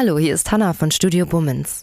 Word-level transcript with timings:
Hallo, 0.00 0.16
hier 0.16 0.32
ist 0.32 0.52
Hanna 0.52 0.74
von 0.74 0.92
Studio 0.92 1.26
Bummens. 1.26 1.80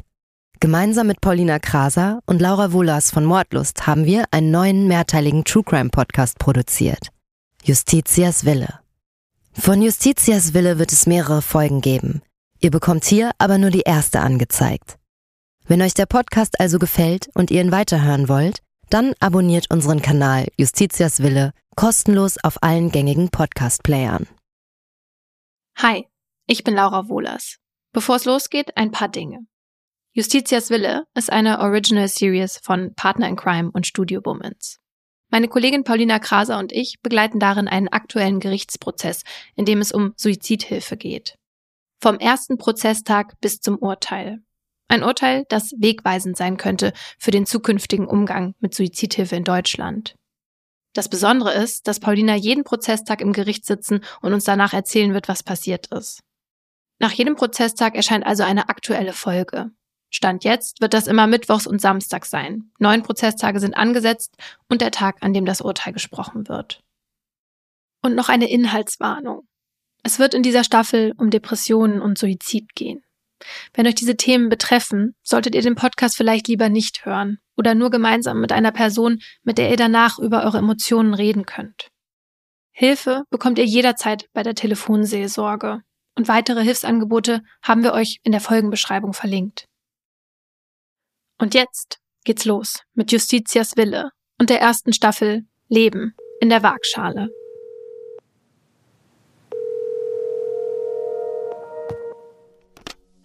Gemeinsam 0.62 1.08
mit 1.08 1.20
Paulina 1.20 1.60
Kraser 1.60 2.22
und 2.26 2.40
Laura 2.40 2.72
Wohlers 2.72 3.12
von 3.12 3.26
Mordlust 3.26 3.88
haben 3.88 4.06
wir 4.06 4.24
einen 4.32 4.52
neuen 4.52 4.88
mehrteiligen 4.88 5.44
True 5.44 5.66
Crime 5.66 5.90
Podcast 5.90 6.40
produziert. 6.40 7.10
Justitias 7.66 8.46
Wille. 8.46 8.80
Von 9.52 9.82
Justitias 9.82 10.54
Wille 10.54 10.80
wird 10.80 10.94
es 10.94 11.08
mehrere 11.08 11.42
Folgen 11.42 11.82
geben. 11.82 12.22
Ihr 12.62 12.72
bekommt 12.72 13.04
hier 13.04 13.32
aber 13.38 13.58
nur 13.58 13.70
die 13.70 13.82
erste 13.82 14.22
angezeigt. 14.22 14.98
Wenn 15.68 15.82
euch 15.82 15.94
der 15.94 16.06
Podcast 16.06 16.58
also 16.62 16.80
gefällt 16.80 17.30
und 17.34 17.52
ihr 17.52 17.60
ihn 17.60 17.74
weiterhören 17.74 18.30
wollt, 18.30 18.60
dann 18.90 19.14
abonniert 19.20 19.70
unseren 19.72 20.02
Kanal 20.02 20.48
Justitias 20.56 21.22
Wille 21.22 21.52
kostenlos 21.76 22.38
auf 22.42 22.64
allen 22.64 22.92
gängigen 22.92 23.28
Podcast-Playern. 23.28 24.26
Hi, 25.80 26.08
ich 26.48 26.64
bin 26.64 26.76
Laura 26.76 27.10
Wohlers. 27.10 27.58
Bevor 27.96 28.18
es 28.18 28.26
losgeht, 28.26 28.76
ein 28.76 28.92
paar 28.92 29.08
Dinge. 29.08 29.48
Justitias 30.12 30.70
Wille 30.70 31.06
ist 31.14 31.32
eine 31.32 31.62
Original 31.62 32.10
Series 32.10 32.60
von 32.62 32.94
Partner 32.94 33.30
in 33.30 33.38
Crime 33.38 33.72
und 33.72 33.88
Studio 33.88 34.20
Womans. 34.26 34.82
Meine 35.32 35.48
Kollegin 35.48 35.86
Paulina 35.86 36.20
Kraser 36.20 36.60
und 36.60 36.74
ich 36.74 36.98
begleiten 37.02 37.40
darin 37.40 37.70
einen 37.70 37.88
aktuellen 37.88 38.42
Gerichtsprozess, 38.42 39.24
in 39.56 39.64
dem 39.64 39.80
es 39.80 39.94
um 39.94 40.12
Suizidhilfe 40.18 40.98
geht. 40.98 41.38
Vom 42.02 42.20
ersten 42.20 42.58
Prozesstag 42.58 43.40
bis 43.40 43.62
zum 43.62 43.78
Urteil. 43.78 44.40
Ein 44.90 45.02
Urteil, 45.02 45.46
das 45.48 45.72
wegweisend 45.80 46.36
sein 46.36 46.58
könnte 46.58 46.92
für 47.18 47.32
den 47.32 47.46
zukünftigen 47.46 48.08
Umgang 48.08 48.56
mit 48.60 48.76
Suizidhilfe 48.76 49.38
in 49.38 49.46
Deutschland. 49.46 50.16
Das 50.92 51.08
Besondere 51.08 51.54
ist, 51.54 51.88
dass 51.88 52.02
Paulina 52.02 52.36
jeden 52.36 52.66
Prozesstag 52.66 53.22
im 53.22 53.32
Gericht 53.32 53.66
sitzen 53.66 54.02
und 54.22 54.34
uns 54.34 54.44
danach 54.44 54.74
erzählen 54.74 55.14
wird, 55.14 55.30
was 55.30 55.44
passiert 55.44 55.88
ist. 55.94 56.20
Nach 57.00 57.12
jedem 57.12 57.36
Prozesstag 57.36 57.96
erscheint 57.96 58.26
also 58.26 58.44
eine 58.44 58.70
aktuelle 58.70 59.14
Folge. 59.14 59.72
Stand 60.10 60.44
jetzt 60.46 60.80
wird 60.82 60.94
das 60.94 61.08
immer 61.08 61.28
Mittwochs 61.28 61.68
und 61.68 61.82
Samstags 61.82 62.30
sein. 62.30 62.72
Neun 62.80 63.04
Prozesstage 63.04 63.60
sind 63.60 63.76
angesetzt 63.76 64.38
und 64.70 64.82
der 64.82 64.92
Tag, 64.92 65.18
an 65.22 65.34
dem 65.34 65.46
das 65.46 65.62
Urteil 65.62 65.92
gesprochen 65.92 66.48
wird. 66.48 66.82
Und 68.02 68.16
noch 68.16 68.30
eine 68.30 68.50
Inhaltswarnung. 68.50 69.48
Es 70.04 70.20
wird 70.20 70.34
in 70.34 70.44
dieser 70.44 70.64
Staffel 70.64 71.14
um 71.18 71.32
Depressionen 71.32 72.00
und 72.00 72.18
Suizid 72.18 72.76
gehen. 72.76 73.04
Wenn 73.74 73.88
euch 73.88 73.96
diese 73.96 74.16
Themen 74.16 74.48
betreffen, 74.48 75.16
solltet 75.22 75.56
ihr 75.56 75.62
den 75.62 75.76
Podcast 75.76 76.16
vielleicht 76.16 76.48
lieber 76.48 76.70
nicht 76.70 77.06
hören 77.06 77.40
oder 77.58 77.76
nur 77.76 77.90
gemeinsam 77.90 78.40
mit 78.40 78.52
einer 78.52 78.72
Person, 78.72 79.20
mit 79.44 79.58
der 79.58 79.70
ihr 79.70 79.78
danach 79.78 80.20
über 80.20 80.44
eure 80.44 80.60
Emotionen 80.60 81.14
reden 81.14 81.46
könnt. 81.46 81.90
Hilfe 82.72 83.24
bekommt 83.30 83.58
ihr 83.58 83.66
jederzeit 83.66 84.30
bei 84.34 84.44
der 84.44 84.56
Telefonseelsorge 84.56 85.82
und 86.16 86.28
weitere 86.28 86.64
Hilfsangebote 86.64 87.42
haben 87.62 87.84
wir 87.84 87.94
euch 87.94 88.20
in 88.24 88.32
der 88.32 88.42
Folgenbeschreibung 88.42 89.14
verlinkt. 89.14 89.68
Und 91.38 91.54
jetzt 91.54 92.00
geht's 92.24 92.46
los 92.46 92.82
mit 92.94 93.12
Justitias 93.12 93.78
Wille 93.78 94.12
und 94.40 94.50
der 94.50 94.62
ersten 94.62 94.94
Staffel 94.94 95.46
Leben 95.68 96.16
in 96.40 96.50
der 96.50 96.64
Waagschale. 96.64 97.30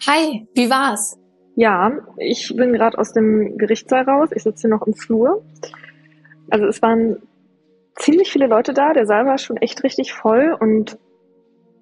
Hi, 0.07 0.49
wie 0.55 0.71
war's? 0.71 1.19
Ja, 1.57 1.93
ich 2.17 2.55
bin 2.57 2.73
gerade 2.73 2.97
aus 2.99 3.13
dem 3.13 3.59
Gerichtssaal 3.59 4.05
raus. 4.05 4.31
Ich 4.35 4.43
sitze 4.43 4.63
hier 4.63 4.71
noch 4.71 4.87
im 4.87 4.95
Flur. 4.95 5.45
Also 6.49 6.67
es 6.67 6.81
waren 6.81 7.23
ziemlich 7.97 8.33
viele 8.33 8.47
Leute 8.47 8.73
da. 8.73 8.95
Der 8.95 9.07
Saal 9.07 9.27
war 9.27 9.37
schon 9.37 9.59
echt 9.59 9.85
richtig 9.85 10.15
voll 10.15 10.57
und 10.59 10.99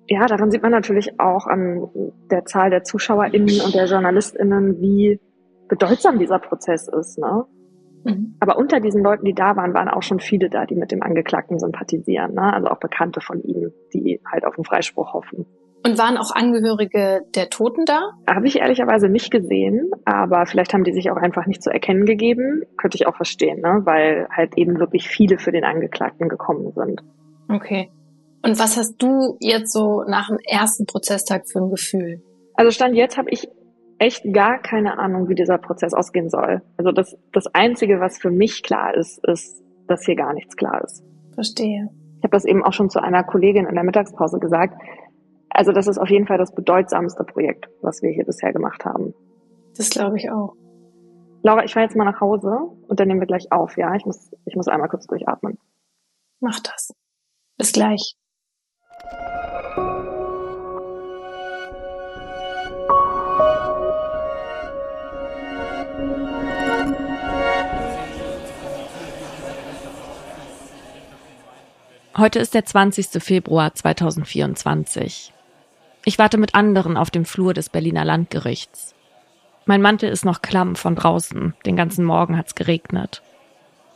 ja, 0.09 0.27
daran 0.27 0.51
sieht 0.51 0.63
man 0.63 0.73
natürlich 0.73 1.21
auch 1.21 1.47
an 1.47 1.89
der 2.31 2.45
Zahl 2.47 2.71
der 2.71 2.83
ZuschauerInnen 2.83 3.61
und 3.61 3.75
der 3.75 3.85
JournalistInnen, 3.85 4.81
wie 4.81 5.21
bedeutsam 5.69 6.19
dieser 6.19 6.39
Prozess 6.39 6.89
ist. 6.89 7.19
Ne? 7.19 7.45
Mhm. 8.05 8.37
Aber 8.41 8.57
unter 8.57 8.81
diesen 8.81 9.03
Leuten, 9.03 9.27
die 9.27 9.35
da 9.35 9.55
waren, 9.57 9.75
waren 9.75 9.89
auch 9.89 10.03
schon 10.03 10.19
viele 10.19 10.49
da, 10.49 10.65
die 10.65 10.77
mit 10.77 10.93
dem 10.93 11.03
Angeklagten 11.03 11.59
sympathisieren. 11.59 12.35
Ne? 12.35 12.55
Also 12.55 12.69
auch 12.69 12.81
Bekannte 12.81 13.21
von 13.21 13.43
ihm, 13.43 13.71
die 13.93 14.21
halt 14.31 14.47
auf 14.47 14.55
den 14.55 14.65
Freispruch 14.65 15.13
hoffen. 15.13 15.45
Und 15.85 15.99
waren 15.99 16.17
auch 16.17 16.35
Angehörige 16.35 17.21
der 17.35 17.51
Toten 17.51 17.85
da? 17.85 18.13
Habe 18.27 18.47
ich 18.47 18.59
ehrlicherweise 18.59 19.09
nicht 19.09 19.31
gesehen, 19.31 19.91
aber 20.05 20.47
vielleicht 20.47 20.75
haben 20.75 20.85
die 20.85 20.93
sich 20.93 21.11
auch 21.11 21.17
einfach 21.17 21.47
nicht 21.47 21.63
zu 21.63 21.71
erkennen 21.71 22.05
gegeben. 22.05 22.63
Könnte 22.79 22.97
ich 22.97 23.07
auch 23.07 23.15
verstehen, 23.15 23.61
ne? 23.61 23.83
weil 23.85 24.27
halt 24.35 24.57
eben 24.57 24.81
wirklich 24.81 25.07
viele 25.07 25.39
für 25.39 25.53
den 25.53 25.65
Angeklagten 25.65 26.29
gekommen 26.29 26.73
sind. 26.73 27.03
Okay. 27.49 27.91
Und 28.43 28.59
was 28.59 28.77
hast 28.77 28.97
du 28.99 29.37
jetzt 29.41 29.73
so 29.73 30.05
nach 30.05 30.29
dem 30.29 30.39
ersten 30.45 30.87
Prozesstag 30.87 31.49
für 31.49 31.61
ein 31.61 31.71
Gefühl? 31.71 32.23
Also 32.55 32.71
Stand 32.71 32.95
jetzt 32.95 33.19
habe 33.19 33.31
ich 33.31 33.49
echt 33.99 34.23
gar 34.33 34.59
keine 34.59 34.99
Ahnung, 34.99 35.29
wie 35.29 35.35
dieser 35.35 35.59
Prozess 35.59 35.93
ausgehen 35.93 36.31
soll. 36.31 36.63
Also 36.77 36.93
das, 36.93 37.17
das 37.33 37.47
Einzige, 37.53 38.01
was 38.01 38.19
für 38.19 38.31
mich 38.31 38.63
klar 38.63 38.95
ist, 38.95 39.25
ist, 39.27 39.63
dass 39.89 40.05
hier 40.05 40.17
gar 40.17 40.35
nichts 40.35 40.57
klar 40.57 40.83
ist. 40.85 41.05
Verstehe. 41.35 41.89
Ich 42.19 42.25
habe 42.25 42.31
das 42.31 42.45
eben 42.45 42.65
auch 42.65 42.73
schon 42.73 42.91
zu 42.91 43.01
einer 43.01 43.25
Kollegin 43.25 43.67
in 43.67 43.75
der 43.75 43.85
Mittagspause 43.85 44.39
gesagt. 44.39 44.81
Also 45.51 45.73
das 45.73 45.87
ist 45.87 45.99
auf 45.99 46.11
jeden 46.11 46.27
Fall 46.27 46.39
das 46.39 46.55
bedeutsamste 46.55 47.25
Projekt, 47.25 47.69
was 47.83 48.03
wir 48.03 48.11
hier 48.11 48.25
bisher 48.25 48.53
gemacht 48.53 48.85
haben. 48.85 49.15
Das 49.77 49.91
glaube 49.91 50.17
ich 50.17 50.31
auch. 50.31 50.55
Laura, 51.43 51.65
ich 51.65 51.73
fahre 51.73 51.87
jetzt 51.87 51.97
mal 51.97 52.05
nach 52.05 52.21
Hause 52.21 52.59
und 52.89 52.99
dann 52.99 53.09
nehmen 53.09 53.21
wir 53.21 53.27
gleich 53.27 53.51
auf, 53.53 53.77
ja? 53.77 53.95
Ich 53.95 54.05
muss, 54.05 54.31
ich 54.45 54.57
muss 54.57 54.69
einmal 54.69 54.89
kurz 54.89 55.07
durchatmen. 55.07 55.59
Mach 56.41 56.59
das. 56.61 56.93
Bis 57.57 57.73
gleich. 57.73 58.17
Heute 72.19 72.41
ist 72.41 72.55
der 72.55 72.65
20. 72.65 73.23
Februar 73.23 73.73
2024. 73.75 75.33
Ich 76.05 76.19
warte 76.19 76.37
mit 76.37 76.57
anderen 76.57 76.97
auf 76.97 77.13
dem 77.13 77.25
Flur 77.25 77.55
des 77.55 77.69
Berliner 77.69 78.05
Landgerichts. 78.05 78.97
Mein 79.67 79.81
Mantel 79.81 80.11
ist 80.11 80.25
noch 80.25 80.43
klamm 80.43 80.75
von 80.75 80.97
draußen, 80.97 81.55
den 81.65 81.77
ganzen 81.77 82.05
Morgen 82.05 82.37
hat's 82.37 82.57
geregnet. 82.57 83.23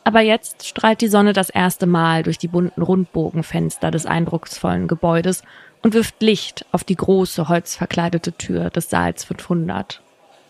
Aber 0.03 0.21
jetzt 0.21 0.67
strahlt 0.67 1.01
die 1.01 1.07
Sonne 1.07 1.33
das 1.33 1.49
erste 1.49 1.85
Mal 1.85 2.23
durch 2.23 2.37
die 2.37 2.49
bunten 2.49 2.81
Rundbogenfenster 2.81 3.89
des 3.89 4.05
eindrucksvollen 4.05 4.87
Gebäudes 4.87 5.43
und 5.81 5.93
wirft 5.93 6.21
Licht 6.21 6.65
auf 6.71 6.83
die 6.83 6.95
große 6.95 7.47
holzverkleidete 7.47 8.33
Tür 8.33 8.69
des 8.69 8.89
Saals 8.89 9.23
500, 9.23 10.01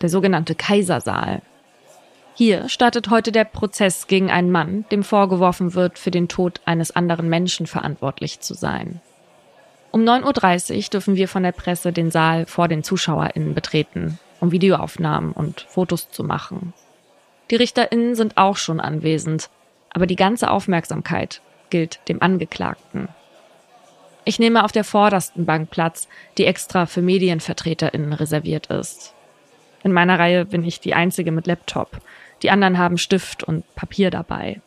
der 0.01 0.09
sogenannte 0.09 0.55
Kaisersaal. 0.55 1.41
Hier 2.35 2.67
startet 2.67 3.11
heute 3.11 3.31
der 3.31 3.43
Prozess 3.43 4.07
gegen 4.07 4.31
einen 4.31 4.49
Mann, 4.49 4.85
dem 4.91 5.03
vorgeworfen 5.03 5.75
wird, 5.75 5.99
für 5.99 6.09
den 6.09 6.27
Tod 6.27 6.61
eines 6.65 6.95
anderen 6.95 7.29
Menschen 7.29 7.67
verantwortlich 7.67 8.39
zu 8.39 8.55
sein. 8.55 9.01
Um 9.91 10.01
9.30 10.01 10.75
Uhr 10.75 10.89
dürfen 10.89 11.15
wir 11.15 11.27
von 11.27 11.43
der 11.43 11.51
Presse 11.51 11.93
den 11.93 12.09
Saal 12.09 12.47
vor 12.47 12.67
den 12.67 12.83
ZuschauerInnen 12.83 13.53
betreten, 13.53 14.17
um 14.39 14.51
Videoaufnahmen 14.51 15.31
und 15.31 15.61
Fotos 15.69 16.09
zu 16.09 16.23
machen. 16.23 16.73
Die 17.53 17.57
RichterInnen 17.57 18.15
sind 18.15 18.37
auch 18.37 18.57
schon 18.57 18.79
anwesend, 18.79 19.51
aber 19.91 20.07
die 20.07 20.15
ganze 20.15 20.49
Aufmerksamkeit 20.49 21.39
gilt 21.69 21.99
dem 22.09 22.19
Angeklagten. 22.19 23.09
Ich 24.25 24.39
nehme 24.39 24.65
auf 24.65 24.71
der 24.71 24.83
vordersten 24.83 25.45
Bank 25.45 25.69
Platz, 25.69 26.07
die 26.39 26.47
extra 26.47 26.87
für 26.87 27.03
MedienvertreterInnen 27.03 28.13
reserviert 28.13 28.71
ist. 28.71 29.13
In 29.83 29.93
meiner 29.93 30.17
Reihe 30.17 30.45
bin 30.45 30.63
ich 30.63 30.79
die 30.79 30.95
einzige 30.95 31.31
mit 31.31 31.45
Laptop. 31.45 31.99
Die 32.41 32.49
anderen 32.49 32.79
haben 32.79 32.97
Stift 32.97 33.43
und 33.43 33.63
Papier 33.75 34.09
dabei. 34.09 34.59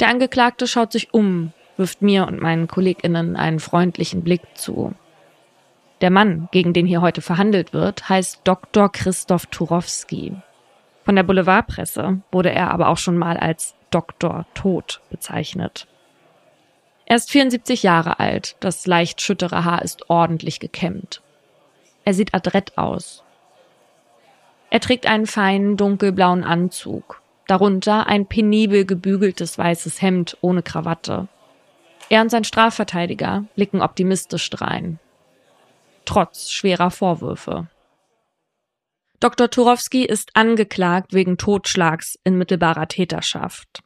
Der 0.00 0.08
Angeklagte 0.08 0.66
schaut 0.66 0.90
sich 0.90 1.14
um, 1.14 1.52
wirft 1.76 2.02
mir 2.02 2.26
und 2.26 2.42
meinen 2.42 2.66
KollegInnen 2.66 3.36
einen 3.36 3.60
freundlichen 3.60 4.24
Blick 4.24 4.42
zu. 4.54 4.92
Der 6.00 6.10
Mann, 6.10 6.48
gegen 6.50 6.72
den 6.72 6.86
hier 6.86 7.00
heute 7.00 7.22
verhandelt 7.22 7.72
wird, 7.72 8.08
heißt 8.08 8.40
Dr. 8.42 8.90
Christoph 8.90 9.46
Turowski. 9.46 10.32
Von 11.06 11.16
der 11.16 11.22
Boulevardpresse 11.22 12.20
wurde 12.30 12.50
er 12.50 12.70
aber 12.70 12.88
auch 12.88 12.98
schon 12.98 13.16
mal 13.16 13.38
als 13.38 13.74
Dr. 13.90 14.44
Tod 14.52 15.00
bezeichnet. 15.08 15.86
Er 17.06 17.16
ist 17.16 17.30
74 17.30 17.82
Jahre 17.82 18.18
alt, 18.18 18.56
das 18.60 18.86
leicht 18.86 19.22
schüttere 19.22 19.64
Haar 19.64 19.80
ist 19.80 20.10
ordentlich 20.10 20.60
gekämmt. 20.60 21.22
Er 22.04 22.12
sieht 22.12 22.34
adrett 22.34 22.76
aus, 22.76 23.24
er 24.70 24.80
trägt 24.80 25.06
einen 25.06 25.26
feinen 25.26 25.76
dunkelblauen 25.76 26.44
Anzug, 26.44 27.22
darunter 27.46 28.06
ein 28.08 28.26
penibel 28.26 28.84
gebügeltes 28.84 29.56
weißes 29.56 30.02
Hemd 30.02 30.36
ohne 30.40 30.62
Krawatte. 30.62 31.28
Er 32.08 32.20
und 32.22 32.30
sein 32.30 32.44
Strafverteidiger 32.44 33.44
blicken 33.54 33.80
optimistisch 33.80 34.50
drein. 34.50 34.98
Trotz 36.04 36.50
schwerer 36.50 36.90
Vorwürfe. 36.90 37.68
Dr. 39.20 39.50
Turowski 39.50 40.04
ist 40.04 40.30
angeklagt 40.34 41.14
wegen 41.14 41.38
Totschlags 41.38 42.18
in 42.24 42.36
mittelbarer 42.36 42.88
Täterschaft. 42.88 43.82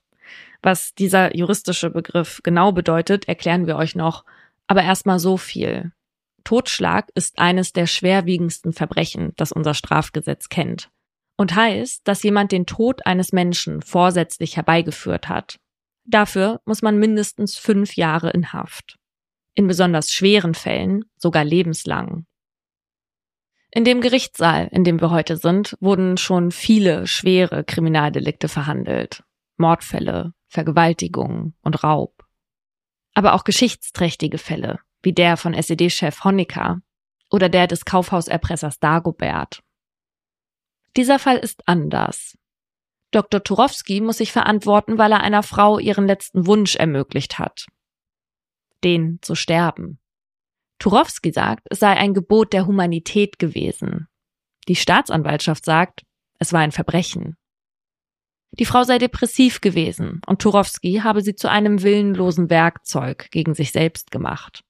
Was 0.63 0.95
dieser 0.95 1.35
juristische 1.37 1.91
Begriff 1.91 2.41
genau 2.43 2.73
bedeutet, 2.73 3.29
erklären 3.29 3.67
wir 3.67 3.77
euch 3.77 3.95
noch, 3.95 4.25
aber 4.67 4.83
erstmal 4.83 5.19
so 5.19 5.37
viel. 5.37 5.93
Totschlag 6.45 7.11
ist 7.15 7.39
eines 7.39 7.73
der 7.73 7.87
schwerwiegendsten 7.87 8.73
Verbrechen, 8.73 9.33
das 9.37 9.53
unser 9.53 9.75
Strafgesetz 9.75 10.49
kennt. 10.49 10.91
Und 11.37 11.55
heißt, 11.55 12.07
dass 12.07 12.23
jemand 12.23 12.53
den 12.53 12.67
Tod 12.67 13.07
eines 13.07 13.33
Menschen 13.33 13.83
vorsätzlich 13.83 14.57
herbeigeführt 14.57 15.29
hat. 15.29 15.59
Dafür 16.05 16.61
muss 16.67 16.83
man 16.83 16.99
mindestens 16.99 17.57
fünf 17.57 17.97
Jahre 17.97 18.31
in 18.31 18.53
Haft. 18.53 18.97
In 19.55 19.67
besonders 19.67 20.11
schweren 20.11 20.55
Fällen 20.55 21.05
sogar 21.17 21.45
lebenslang. 21.45 22.27
In 23.73 23.85
dem 23.85 24.01
Gerichtssaal, 24.01 24.69
in 24.73 24.83
dem 24.83 25.01
wir 25.01 25.11
heute 25.11 25.37
sind, 25.37 25.77
wurden 25.81 26.17
schon 26.17 26.51
viele 26.51 27.07
schwere 27.07 27.63
Kriminaldelikte 27.63 28.49
verhandelt. 28.49 29.23
Mordfälle, 29.57 30.33
Vergewaltigungen 30.49 31.55
und 31.63 31.85
Raub. 31.85 32.25
Aber 33.15 33.35
auch 33.35 33.45
geschichtsträchtige 33.45 34.39
Fälle, 34.39 34.81
wie 35.03 35.13
der 35.13 35.37
von 35.37 35.55
SED-Chef 35.55 36.25
Honecker 36.25 36.81
oder 37.31 37.49
der 37.49 37.69
des 37.69 37.85
Kaufhauserpressers 37.85 38.81
Dagobert. 38.81 39.63
Dieser 40.97 41.21
Fall 41.21 41.37
ist 41.37 41.69
anders. 41.69 42.37
Dr. 43.13 43.43
Turowski 43.43 44.01
muss 44.01 44.19
sich 44.19 44.33
verantworten, 44.33 44.99
weil 44.99 45.13
er 45.13 45.21
einer 45.21 45.43
Frau 45.43 45.79
ihren 45.79 46.07
letzten 46.07 46.47
Wunsch 46.47 46.75
ermöglicht 46.77 47.39
hat. 47.39 47.67
Den 48.83 49.19
zu 49.23 49.35
sterben. 49.35 50.01
Turowski 50.81 51.31
sagt, 51.31 51.67
es 51.71 51.79
sei 51.79 51.93
ein 51.93 52.15
Gebot 52.15 52.53
der 52.53 52.67
Humanität 52.67 53.39
gewesen. 53.39 54.09
Die 54.67 54.77
Staatsanwaltschaft 54.77 55.65
sagt, 55.65 56.03
es 56.39 56.53
war 56.53 56.61
ein 56.61 56.73
Verbrechen. 56.73 57.37
Die 58.53 58.65
Frau 58.65 58.83
sei 58.83 58.99
depressiv 58.99 59.61
gewesen 59.61 60.23
und 60.27 60.43
Turowski 60.43 61.03
habe 61.05 61.23
sie 61.23 61.37
zu 61.37 61.49
einem 61.49 61.83
willenlosen 61.83 62.51
Werkzeug 62.51 63.31
gegen 63.31 63.55
sich 63.55 63.73
selbst 63.73 64.11
gemacht. 64.11 64.65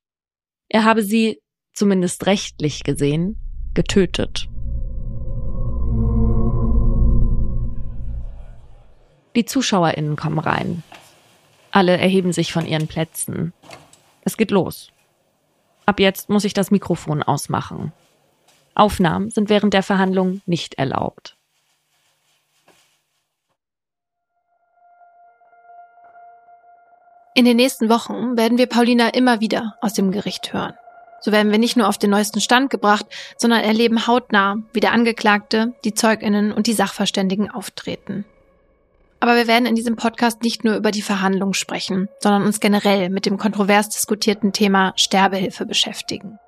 Er 0.68 0.84
habe 0.84 1.02
sie, 1.02 1.40
zumindest 1.72 2.26
rechtlich 2.26 2.82
gesehen, 2.82 3.40
getötet. 3.72 4.48
Die 9.36 9.44
ZuschauerInnen 9.44 10.16
kommen 10.16 10.40
rein. 10.40 10.82
Alle 11.70 11.96
erheben 11.96 12.32
sich 12.32 12.52
von 12.52 12.66
ihren 12.66 12.88
Plätzen. 12.88 13.52
Es 14.22 14.36
geht 14.36 14.50
los. 14.50 14.92
Ab 15.90 15.98
jetzt 15.98 16.28
muss 16.28 16.44
ich 16.44 16.54
das 16.54 16.70
Mikrofon 16.70 17.20
ausmachen. 17.20 17.92
Aufnahmen 18.76 19.30
sind 19.30 19.48
während 19.48 19.74
der 19.74 19.82
Verhandlung 19.82 20.40
nicht 20.46 20.74
erlaubt. 20.74 21.36
In 27.34 27.44
den 27.44 27.56
nächsten 27.56 27.88
Wochen 27.88 28.36
werden 28.36 28.56
wir 28.56 28.68
Paulina 28.68 29.08
immer 29.08 29.40
wieder 29.40 29.78
aus 29.80 29.92
dem 29.94 30.12
Gericht 30.12 30.52
hören. 30.52 30.74
So 31.22 31.32
werden 31.32 31.50
wir 31.50 31.58
nicht 31.58 31.76
nur 31.76 31.88
auf 31.88 31.98
den 31.98 32.10
neuesten 32.10 32.40
Stand 32.40 32.70
gebracht, 32.70 33.06
sondern 33.36 33.64
erleben 33.64 34.06
hautnah, 34.06 34.58
wie 34.72 34.78
der 34.78 34.92
Angeklagte, 34.92 35.74
die 35.82 35.94
Zeuginnen 35.94 36.52
und 36.52 36.68
die 36.68 36.72
Sachverständigen 36.72 37.50
auftreten. 37.50 38.24
Aber 39.20 39.36
wir 39.36 39.46
werden 39.46 39.66
in 39.66 39.74
diesem 39.74 39.96
Podcast 39.96 40.42
nicht 40.42 40.64
nur 40.64 40.74
über 40.74 40.90
die 40.90 41.02
Verhandlungen 41.02 41.52
sprechen, 41.52 42.08
sondern 42.20 42.42
uns 42.42 42.58
generell 42.58 43.10
mit 43.10 43.26
dem 43.26 43.36
kontrovers 43.36 43.90
diskutierten 43.90 44.52
Thema 44.52 44.94
Sterbehilfe 44.96 45.66
beschäftigen. 45.66 46.38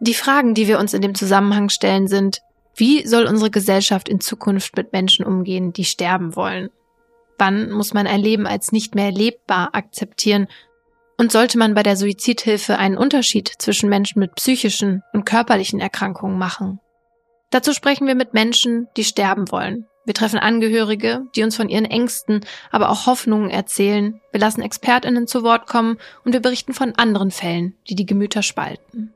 Die 0.00 0.14
Fragen, 0.14 0.52
die 0.52 0.66
wir 0.66 0.80
uns 0.80 0.92
in 0.92 1.02
dem 1.02 1.14
Zusammenhang 1.14 1.68
stellen, 1.68 2.08
sind, 2.08 2.42
wie 2.74 3.06
soll 3.06 3.26
unsere 3.26 3.50
Gesellschaft 3.50 4.08
in 4.08 4.20
Zukunft 4.20 4.76
mit 4.76 4.92
Menschen 4.92 5.24
umgehen, 5.24 5.72
die 5.72 5.84
sterben 5.84 6.34
wollen? 6.34 6.68
Wann 7.38 7.70
muss 7.70 7.94
man 7.94 8.06
ein 8.06 8.20
Leben 8.20 8.46
als 8.46 8.72
nicht 8.72 8.94
mehr 8.94 9.12
lebbar 9.12 9.70
akzeptieren? 9.72 10.48
Und 11.16 11.32
sollte 11.32 11.58
man 11.58 11.74
bei 11.74 11.82
der 11.82 11.96
Suizidhilfe 11.96 12.76
einen 12.76 12.98
Unterschied 12.98 13.50
zwischen 13.58 13.88
Menschen 13.88 14.18
mit 14.18 14.34
psychischen 14.34 15.02
und 15.12 15.24
körperlichen 15.24 15.80
Erkrankungen 15.80 16.38
machen? 16.38 16.80
Dazu 17.50 17.72
sprechen 17.72 18.06
wir 18.06 18.16
mit 18.16 18.34
Menschen, 18.34 18.88
die 18.96 19.04
sterben 19.04 19.50
wollen 19.50 19.86
wir 20.06 20.14
treffen 20.14 20.38
Angehörige, 20.38 21.26
die 21.34 21.42
uns 21.42 21.56
von 21.56 21.68
ihren 21.68 21.84
Ängsten, 21.84 22.46
aber 22.70 22.90
auch 22.90 23.06
Hoffnungen 23.06 23.50
erzählen. 23.50 24.20
Wir 24.30 24.40
lassen 24.40 24.62
Expertinnen 24.62 25.26
zu 25.26 25.42
Wort 25.42 25.66
kommen 25.66 25.98
und 26.24 26.32
wir 26.32 26.40
berichten 26.40 26.74
von 26.74 26.94
anderen 26.94 27.32
Fällen, 27.32 27.74
die 27.88 27.96
die 27.96 28.06
Gemüter 28.06 28.42
spalten. 28.42 29.12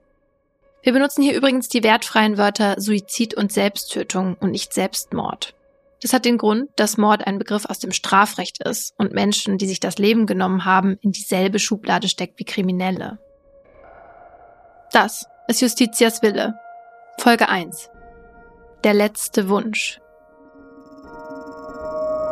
Wir 0.82 0.92
benutzen 0.92 1.22
hier 1.22 1.37
übrigens 1.37 1.69
die 1.69 1.84
wertfreien 1.84 2.38
Wörter 2.38 2.81
Suizid 2.81 3.34
und 3.34 3.52
Selbsttötung 3.52 4.37
und 4.40 4.50
nicht 4.50 4.75
Selbstmord. 4.75 5.54
Das 6.02 6.12
hat 6.12 6.25
den 6.25 6.38
Grund, 6.38 6.70
dass 6.76 6.96
Mord 6.96 7.26
ein 7.26 7.38
Begriff 7.38 7.66
aus 7.66 7.78
dem 7.78 7.92
Strafrecht 7.92 8.62
ist 8.64 8.94
und 8.96 9.12
Menschen, 9.12 9.58
die 9.58 9.66
sich 9.66 9.78
das 9.78 9.98
Leben 9.98 10.26
genommen 10.26 10.64
haben, 10.64 10.98
in 11.02 11.12
dieselbe 11.12 11.58
Schublade 11.58 12.08
steckt 12.08 12.38
wie 12.40 12.44
Kriminelle. 12.44 13.19
Das 14.92 15.26
ist 15.46 15.60
Justitias 15.60 16.22
Wille. 16.22 16.58
Folge 17.19 17.48
1. 17.48 17.90
Der 18.82 18.94
letzte 18.94 19.48
Wunsch. 19.48 20.00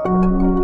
Música 0.05 0.58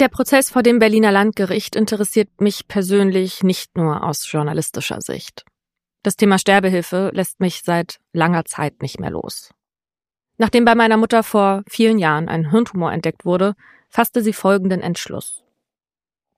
Der 0.00 0.08
Prozess 0.08 0.48
vor 0.48 0.62
dem 0.62 0.78
Berliner 0.78 1.12
Landgericht 1.12 1.76
interessiert 1.76 2.40
mich 2.40 2.66
persönlich 2.66 3.42
nicht 3.42 3.76
nur 3.76 4.02
aus 4.02 4.32
journalistischer 4.32 5.02
Sicht. 5.02 5.44
Das 6.02 6.16
Thema 6.16 6.38
Sterbehilfe 6.38 7.10
lässt 7.12 7.38
mich 7.38 7.60
seit 7.66 8.00
langer 8.14 8.46
Zeit 8.46 8.80
nicht 8.80 8.98
mehr 8.98 9.10
los. 9.10 9.50
Nachdem 10.38 10.64
bei 10.64 10.74
meiner 10.74 10.96
Mutter 10.96 11.22
vor 11.22 11.64
vielen 11.68 11.98
Jahren 11.98 12.30
ein 12.30 12.50
Hirntumor 12.50 12.90
entdeckt 12.90 13.26
wurde, 13.26 13.54
fasste 13.90 14.22
sie 14.22 14.32
folgenden 14.32 14.80
Entschluss. 14.80 15.44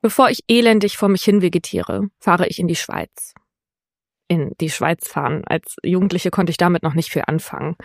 Bevor 0.01 0.29
ich 0.29 0.43
elendig 0.49 0.97
vor 0.97 1.09
mich 1.09 1.23
hin 1.23 1.41
vegetiere, 1.41 2.09
fahre 2.19 2.49
ich 2.49 2.59
in 2.59 2.67
die 2.67 2.75
Schweiz. 2.75 3.33
In 4.27 4.57
die 4.61 4.71
Schweiz 4.71 5.07
fahren. 5.07 5.45
Als 5.45 5.77
Jugendliche 5.85 6.33
konnte 6.33 6.51
ich 6.51 6.57
damit 6.57 6.83
noch 6.83 6.95
nicht 6.95 7.13
viel 7.13 7.23
anfangen. 7.29 7.77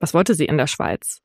Was 0.00 0.12
wollte 0.12 0.34
sie 0.34 0.44
in 0.44 0.58
der 0.58 0.66
Schweiz? 0.66 1.22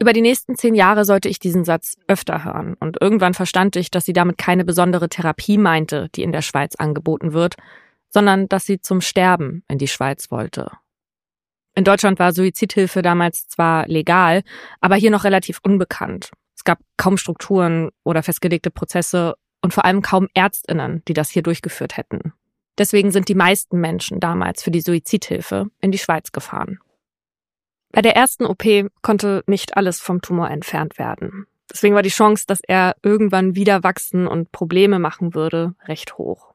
Über 0.00 0.12
die 0.12 0.20
nächsten 0.20 0.56
zehn 0.56 0.74
Jahre 0.74 1.04
sollte 1.04 1.28
ich 1.28 1.40
diesen 1.40 1.64
Satz 1.64 1.96
öfter 2.06 2.44
hören 2.44 2.74
und 2.78 3.00
irgendwann 3.00 3.34
verstand 3.34 3.74
ich, 3.74 3.90
dass 3.90 4.04
sie 4.04 4.12
damit 4.12 4.38
keine 4.38 4.64
besondere 4.64 5.08
Therapie 5.08 5.58
meinte, 5.58 6.08
die 6.14 6.22
in 6.22 6.30
der 6.30 6.42
Schweiz 6.42 6.76
angeboten 6.76 7.32
wird, 7.32 7.56
sondern 8.08 8.48
dass 8.48 8.64
sie 8.64 8.80
zum 8.80 9.00
Sterben 9.00 9.64
in 9.68 9.78
die 9.78 9.88
Schweiz 9.88 10.30
wollte. 10.30 10.70
In 11.74 11.84
Deutschland 11.84 12.18
war 12.18 12.32
Suizidhilfe 12.32 13.02
damals 13.02 13.48
zwar 13.48 13.86
legal, 13.88 14.42
aber 14.80 14.96
hier 14.96 15.10
noch 15.10 15.24
relativ 15.24 15.60
unbekannt. 15.62 16.30
Es 16.56 16.64
gab 16.64 16.78
kaum 16.96 17.16
Strukturen 17.16 17.90
oder 18.04 18.22
festgelegte 18.22 18.70
Prozesse 18.70 19.34
und 19.62 19.74
vor 19.74 19.84
allem 19.84 20.02
kaum 20.02 20.28
Ärztinnen, 20.34 21.02
die 21.06 21.14
das 21.14 21.30
hier 21.30 21.42
durchgeführt 21.42 21.96
hätten. 21.96 22.32
Deswegen 22.78 23.10
sind 23.10 23.28
die 23.28 23.34
meisten 23.34 23.80
Menschen 23.80 24.20
damals 24.20 24.62
für 24.62 24.70
die 24.70 24.80
Suizidhilfe 24.80 25.66
in 25.80 25.90
die 25.90 25.98
Schweiz 25.98 26.30
gefahren. 26.30 26.78
Bei 27.92 28.02
der 28.02 28.16
ersten 28.16 28.44
OP 28.44 28.64
konnte 29.02 29.42
nicht 29.46 29.76
alles 29.76 30.00
vom 30.00 30.20
Tumor 30.20 30.50
entfernt 30.50 30.98
werden. 30.98 31.46
Deswegen 31.70 31.94
war 31.94 32.02
die 32.02 32.08
Chance, 32.08 32.44
dass 32.46 32.60
er 32.60 32.96
irgendwann 33.02 33.54
wieder 33.54 33.82
wachsen 33.82 34.26
und 34.26 34.52
Probleme 34.52 34.98
machen 34.98 35.34
würde, 35.34 35.74
recht 35.84 36.16
hoch. 36.16 36.54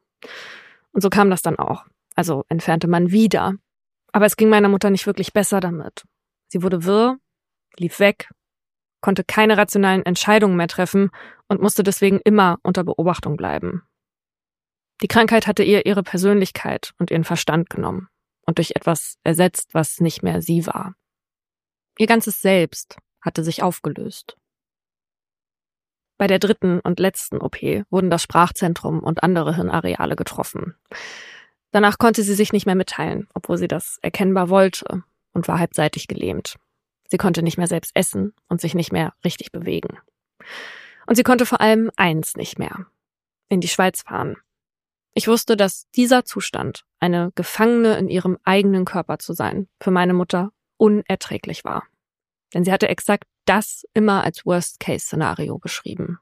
Und 0.92 1.02
so 1.02 1.10
kam 1.10 1.30
das 1.30 1.42
dann 1.42 1.58
auch. 1.58 1.86
Also 2.16 2.46
entfernte 2.50 2.88
man 2.88 3.12
wieder. 3.12 3.56
Aber 4.12 4.26
es 4.26 4.38
ging 4.38 4.50
meiner 4.50 4.70
Mutter 4.70 4.90
nicht 4.90 5.08
wirklich 5.08 5.34
besser 5.34 5.60
damit. 5.60 6.04
Sie 6.48 6.62
wurde 6.62 6.86
wirr, 6.86 7.18
lief 7.78 8.00
weg, 8.00 8.30
konnte 9.02 9.24
keine 9.24 9.58
rationalen 9.58 10.06
Entscheidungen 10.06 10.56
mehr 10.56 10.68
treffen 10.68 11.10
und 11.48 11.62
musste 11.62 11.84
deswegen 11.84 12.20
immer 12.20 12.58
unter 12.64 12.84
Beobachtung 12.84 13.38
bleiben. 13.38 13.84
Die 15.02 15.08
Krankheit 15.08 15.48
hatte 15.48 15.64
ihr 15.64 15.86
ihre 15.86 16.04
Persönlichkeit 16.04 16.94
und 16.98 17.12
ihren 17.12 17.24
Verstand 17.24 17.70
genommen 17.70 18.08
und 18.46 18.60
durch 18.60 18.72
etwas 18.76 19.18
ersetzt, 19.24 19.74
was 19.74 20.00
nicht 20.00 20.24
mehr 20.24 20.42
sie 20.42 20.66
war. 20.68 20.96
Ihr 21.98 22.08
ganzes 22.08 22.42
Selbst 22.42 22.98
hatte 23.22 23.44
sich 23.44 23.64
aufgelöst. 23.64 24.38
Bei 26.18 26.28
der 26.28 26.40
dritten 26.40 26.80
und 26.80 27.00
letzten 27.00 27.38
OP 27.38 27.62
wurden 27.90 28.10
das 28.10 28.24
Sprachzentrum 28.24 29.00
und 29.00 29.24
andere 29.24 29.56
Hirnareale 29.56 30.16
getroffen. 30.16 30.76
Danach 31.72 31.98
konnte 31.98 32.24
sie 32.24 32.36
sich 32.36 32.54
nicht 32.54 32.66
mehr 32.66 32.76
mitteilen, 32.76 33.28
obwohl 33.34 33.58
sie 33.58 33.68
das 33.68 33.98
erkennbar 34.02 34.50
wollte 34.50 35.04
und 35.34 35.48
war 35.48 35.60
halbseitig 35.60 36.08
gelähmt. 36.08 36.56
Sie 37.10 37.18
konnte 37.18 37.44
nicht 37.44 37.58
mehr 37.58 37.68
selbst 37.68 37.92
essen 37.96 38.34
und 38.48 38.62
sich 38.62 38.76
nicht 38.76 38.92
mehr 38.92 39.14
richtig 39.24 39.52
bewegen. 39.52 39.98
Und 41.08 41.16
sie 41.16 41.24
konnte 41.24 41.46
vor 41.46 41.62
allem 41.62 41.92
eins 41.96 42.36
nicht 42.36 42.60
mehr. 42.60 42.86
in 43.50 43.62
die 43.62 43.68
Schweiz 43.68 44.02
fahren. 44.02 44.38
Ich 45.14 45.28
wusste, 45.28 45.56
dass 45.56 45.88
dieser 45.92 46.26
Zustand, 46.26 46.86
eine 47.00 47.32
Gefangene 47.36 47.98
in 47.98 48.10
ihrem 48.10 48.40
eigenen 48.46 48.84
Körper 48.84 49.20
zu 49.20 49.34
sein, 49.34 49.68
für 49.80 49.92
meine 49.92 50.14
Mutter 50.16 50.52
unerträglich 50.78 51.64
war. 51.64 51.84
Denn 52.54 52.64
sie 52.64 52.72
hatte 52.72 52.90
exakt 52.90 53.26
das 53.46 53.86
immer 53.94 54.24
als 54.24 54.46
Worst-Case-Szenario 54.46 55.58
beschrieben. 55.58 56.20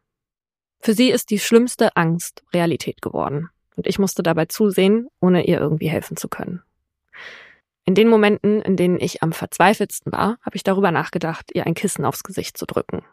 Für 0.80 0.94
sie 0.94 1.12
ist 1.12 1.30
die 1.30 1.40
schlimmste 1.40 1.96
Angst 1.96 2.44
Realität 2.54 3.02
geworden. 3.02 3.50
Und 3.76 3.88
ich 3.88 4.00
musste 4.00 4.24
dabei 4.24 4.46
zusehen, 4.46 5.08
ohne 5.20 5.46
ihr 5.46 5.60
irgendwie 5.60 5.90
helfen 5.90 6.18
zu 6.18 6.28
können. 6.28 6.62
In 7.86 7.96
den 7.96 8.08
Momenten, 8.08 8.62
in 8.62 8.76
denen 8.76 9.00
ich 9.00 9.24
am 9.24 9.32
verzweifeltsten 9.32 10.12
war, 10.12 10.38
habe 10.42 10.56
ich 10.56 10.64
darüber 10.64 10.92
nachgedacht, 10.92 11.52
ihr 11.54 11.66
ein 11.66 11.74
Kissen 11.74 12.06
aufs 12.06 12.24
Gesicht 12.24 12.58
zu 12.58 12.66
drücken. 12.66 13.04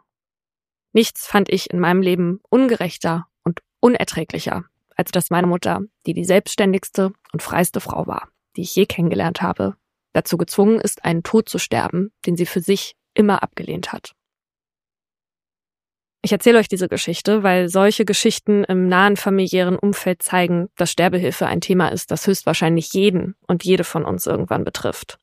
Nichts 0.93 1.27
fand 1.27 1.49
ich 1.49 1.71
in 1.71 1.79
meinem 1.79 2.03
Leben 2.03 2.41
ungerechter 2.49 3.29
und 3.45 3.61
unerträglicher, 3.81 4.65
als 4.97 5.11
dass 5.11 5.31
meine 5.31 5.47
Mutter, 5.47 5.81
die 6.07 6.15
die 6.15 6.25
selbstständigste 6.25 7.13
und 7.33 7.43
freiste 7.43 7.81
Frau 7.81 8.07
war, 8.07 8.29
die 8.57 8.63
ich 8.63 8.75
je 8.75 8.87
kennengelernt 8.87 9.43
habe, 9.43 9.77
dazu 10.13 10.37
gezwungen 10.37 10.81
ist, 10.81 11.05
einen 11.05 11.23
Tod 11.23 11.49
zu 11.49 11.59
sterben, 11.59 12.13
den 12.27 12.37
sie 12.37 12.47
für 12.47 12.61
sich 12.61 12.95
immer 13.15 13.43
abgelehnt 13.43 13.93
hat. 13.93 14.13
Ich 16.21 16.33
erzähle 16.33 16.59
euch 16.59 16.69
diese 16.69 16.89
Geschichte, 16.89 17.43
weil 17.43 17.69
solche 17.69 18.05
Geschichten 18.05 18.65
im 18.65 18.89
nahen 18.89 19.17
familiären 19.17 19.79
Umfeld 19.79 20.23
zeigen, 20.23 20.69
dass 20.77 20.91
Sterbehilfe 20.91 21.47
ein 21.47 21.61
Thema 21.61 21.89
ist, 21.89 22.11
das 22.11 22.27
höchstwahrscheinlich 22.27 22.93
jeden 22.93 23.37
und 23.47 23.65
jede 23.65 23.85
von 23.85 24.05
uns 24.05 24.27
irgendwann 24.27 24.65
betrifft. 24.65 25.19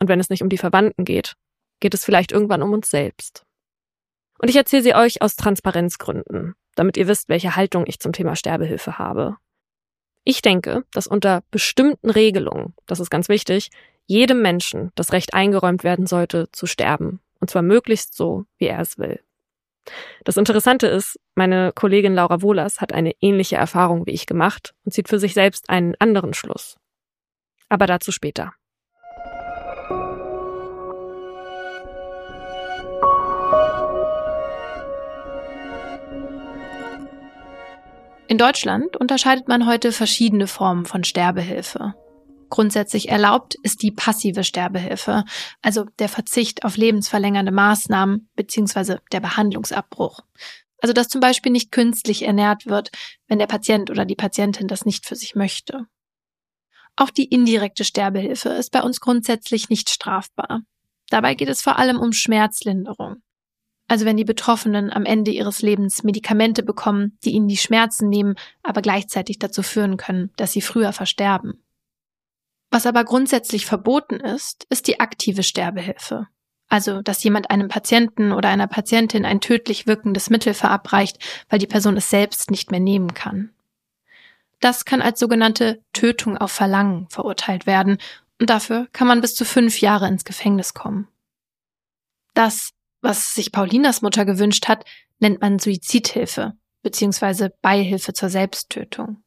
Und 0.00 0.08
wenn 0.08 0.20
es 0.20 0.28
nicht 0.28 0.42
um 0.42 0.48
die 0.48 0.58
Verwandten 0.58 1.04
geht, 1.04 1.34
geht 1.80 1.94
es 1.94 2.04
vielleicht 2.04 2.32
irgendwann 2.32 2.62
um 2.62 2.72
uns 2.72 2.90
selbst. 2.90 3.44
Und 4.38 4.48
ich 4.48 4.56
erzähle 4.56 4.82
sie 4.82 4.94
euch 4.94 5.22
aus 5.22 5.36
Transparenzgründen, 5.36 6.54
damit 6.74 6.96
ihr 6.96 7.08
wisst, 7.08 7.28
welche 7.28 7.56
Haltung 7.56 7.84
ich 7.86 8.00
zum 8.00 8.12
Thema 8.12 8.36
Sterbehilfe 8.36 8.98
habe. 8.98 9.36
Ich 10.24 10.42
denke, 10.42 10.84
dass 10.92 11.06
unter 11.06 11.44
bestimmten 11.50 12.10
Regelungen, 12.10 12.74
das 12.86 13.00
ist 13.00 13.10
ganz 13.10 13.28
wichtig, 13.28 13.70
jedem 14.06 14.40
Menschen 14.40 14.92
das 14.94 15.12
Recht 15.12 15.34
eingeräumt 15.34 15.84
werden 15.84 16.06
sollte, 16.06 16.48
zu 16.52 16.66
sterben. 16.66 17.20
Und 17.40 17.50
zwar 17.50 17.62
möglichst 17.62 18.16
so, 18.16 18.44
wie 18.58 18.66
er 18.66 18.80
es 18.80 18.98
will. 18.98 19.20
Das 20.24 20.36
Interessante 20.36 20.86
ist, 20.86 21.18
meine 21.34 21.72
Kollegin 21.72 22.14
Laura 22.14 22.42
Wohlers 22.42 22.80
hat 22.80 22.92
eine 22.92 23.12
ähnliche 23.20 23.56
Erfahrung 23.56 24.06
wie 24.06 24.12
ich 24.12 24.26
gemacht 24.26 24.74
und 24.84 24.92
zieht 24.92 25.08
für 25.08 25.18
sich 25.18 25.34
selbst 25.34 25.70
einen 25.70 25.94
anderen 25.98 26.34
Schluss. 26.34 26.76
Aber 27.68 27.86
dazu 27.86 28.10
später. 28.10 28.54
In 38.28 38.38
Deutschland 38.38 38.96
unterscheidet 38.96 39.46
man 39.46 39.66
heute 39.68 39.92
verschiedene 39.92 40.48
Formen 40.48 40.84
von 40.84 41.04
Sterbehilfe. 41.04 41.94
Grundsätzlich 42.48 43.08
erlaubt 43.08 43.56
ist 43.62 43.82
die 43.82 43.90
passive 43.90 44.44
Sterbehilfe, 44.44 45.24
also 45.62 45.84
der 45.98 46.08
Verzicht 46.08 46.64
auf 46.64 46.76
lebensverlängernde 46.76 47.52
Maßnahmen 47.52 48.28
bzw. 48.36 48.98
der 49.12 49.20
Behandlungsabbruch. 49.20 50.20
Also 50.80 50.92
dass 50.92 51.08
zum 51.08 51.20
Beispiel 51.20 51.52
nicht 51.52 51.72
künstlich 51.72 52.22
ernährt 52.22 52.66
wird, 52.66 52.90
wenn 53.26 53.38
der 53.38 53.46
Patient 53.46 53.90
oder 53.90 54.04
die 54.04 54.14
Patientin 54.14 54.68
das 54.68 54.84
nicht 54.84 55.06
für 55.06 55.16
sich 55.16 55.34
möchte. 55.34 55.86
Auch 56.94 57.10
die 57.10 57.24
indirekte 57.24 57.84
Sterbehilfe 57.84 58.50
ist 58.50 58.70
bei 58.70 58.82
uns 58.82 59.00
grundsätzlich 59.00 59.68
nicht 59.68 59.90
strafbar. 59.90 60.62
Dabei 61.10 61.34
geht 61.34 61.48
es 61.48 61.62
vor 61.62 61.78
allem 61.78 61.98
um 61.98 62.12
Schmerzlinderung. 62.12 63.16
Also 63.88 64.04
wenn 64.04 64.16
die 64.16 64.24
Betroffenen 64.24 64.92
am 64.92 65.04
Ende 65.04 65.30
ihres 65.30 65.62
Lebens 65.62 66.02
Medikamente 66.02 66.62
bekommen, 66.62 67.18
die 67.24 67.30
ihnen 67.30 67.48
die 67.48 67.56
Schmerzen 67.56 68.08
nehmen, 68.08 68.34
aber 68.62 68.82
gleichzeitig 68.82 69.38
dazu 69.38 69.62
führen 69.62 69.96
können, 69.96 70.32
dass 70.36 70.52
sie 70.52 70.60
früher 70.60 70.92
versterben. 70.92 71.62
Was 72.70 72.86
aber 72.86 73.04
grundsätzlich 73.04 73.66
verboten 73.66 74.16
ist, 74.16 74.66
ist 74.70 74.86
die 74.86 75.00
aktive 75.00 75.42
Sterbehilfe. 75.42 76.28
Also, 76.68 77.00
dass 77.00 77.22
jemand 77.22 77.50
einem 77.50 77.68
Patienten 77.68 78.32
oder 78.32 78.48
einer 78.48 78.66
Patientin 78.66 79.24
ein 79.24 79.40
tödlich 79.40 79.86
wirkendes 79.86 80.30
Mittel 80.30 80.52
verabreicht, 80.52 81.18
weil 81.48 81.60
die 81.60 81.68
Person 81.68 81.96
es 81.96 82.10
selbst 82.10 82.50
nicht 82.50 82.70
mehr 82.70 82.80
nehmen 82.80 83.14
kann. 83.14 83.50
Das 84.60 84.84
kann 84.84 85.00
als 85.02 85.20
sogenannte 85.20 85.82
Tötung 85.92 86.36
auf 86.36 86.50
Verlangen 86.50 87.08
verurteilt 87.08 87.66
werden 87.66 87.98
und 88.40 88.50
dafür 88.50 88.88
kann 88.92 89.06
man 89.06 89.20
bis 89.20 89.34
zu 89.34 89.44
fünf 89.44 89.80
Jahre 89.80 90.08
ins 90.08 90.24
Gefängnis 90.24 90.74
kommen. 90.74 91.08
Das, 92.34 92.72
was 93.00 93.34
sich 93.34 93.52
Paulinas 93.52 94.02
Mutter 94.02 94.24
gewünscht 94.24 94.68
hat, 94.68 94.84
nennt 95.18 95.40
man 95.40 95.58
Suizidhilfe 95.58 96.54
bzw. 96.82 97.50
Beihilfe 97.62 98.12
zur 98.12 98.28
Selbsttötung. 98.28 99.22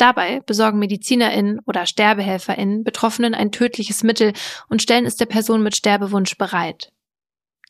Dabei 0.00 0.40
besorgen 0.46 0.78
MedizinerInnen 0.78 1.60
oder 1.66 1.84
SterbehelferInnen 1.84 2.84
Betroffenen 2.84 3.34
ein 3.34 3.52
tödliches 3.52 4.02
Mittel 4.02 4.32
und 4.70 4.80
stellen 4.80 5.04
es 5.04 5.16
der 5.16 5.26
Person 5.26 5.62
mit 5.62 5.76
Sterbewunsch 5.76 6.38
bereit. 6.38 6.90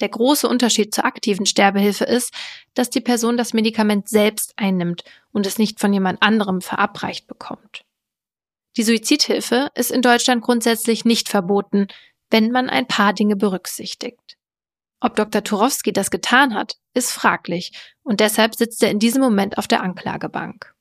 Der 0.01 0.11
große 0.11 0.49
Unterschied 0.49 0.95
zur 0.95 1.05
aktiven 1.05 1.45
Sterbehilfe 1.45 2.05
ist, 2.05 2.33
dass 2.75 2.89
die 2.89 3.01
Person 3.01 3.37
das 3.37 3.53
Medikament 3.53 4.09
selbst 4.09 4.53
einnimmt 4.55 5.03
und 5.33 5.45
es 5.45 5.59
nicht 5.59 5.81
von 5.81 5.93
jemand 5.93 6.23
anderem 6.23 6.61
verabreicht 6.61 7.27
bekommt. 7.27 7.83
Die 8.77 8.85
Suizidhilfe 8.85 9.69
ist 9.75 9.91
in 9.91 10.01
Deutschland 10.01 10.45
grundsätzlich 10.45 11.05
nicht 11.05 11.29
verboten, 11.29 11.89
wenn 12.31 12.53
man 12.53 12.71
ein 12.71 12.87
paar 12.87 13.13
Dinge 13.13 13.35
berücksichtigt. 13.35 14.37
Ob 15.01 15.17
Dr. 15.17 15.43
Turowski 15.43 15.93
das 15.93 16.13
getan 16.13 16.55
hat, 16.55 16.77
ist 16.95 17.11
fraglich 17.11 17.73
und 18.05 18.21
deshalb 18.21 18.55
sitzt 18.55 18.85
er 18.85 18.93
in 18.93 19.01
diesem 19.01 19.21
Moment 19.21 19.59
auf 19.59 19.67
der 19.67 19.83
Anklagebank. 19.83 20.77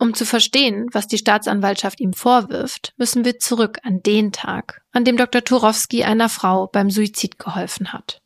Um 0.00 0.14
zu 0.14 0.24
verstehen, 0.24 0.86
was 0.92 1.08
die 1.08 1.18
Staatsanwaltschaft 1.18 2.00
ihm 2.00 2.14
vorwirft, 2.14 2.94
müssen 2.96 3.26
wir 3.26 3.38
zurück 3.38 3.80
an 3.82 4.00
den 4.00 4.32
Tag, 4.32 4.80
an 4.92 5.04
dem 5.04 5.18
Dr. 5.18 5.44
Turowski 5.44 6.04
einer 6.04 6.30
Frau 6.30 6.68
beim 6.68 6.88
Suizid 6.88 7.38
geholfen 7.38 7.92
hat. 7.92 8.22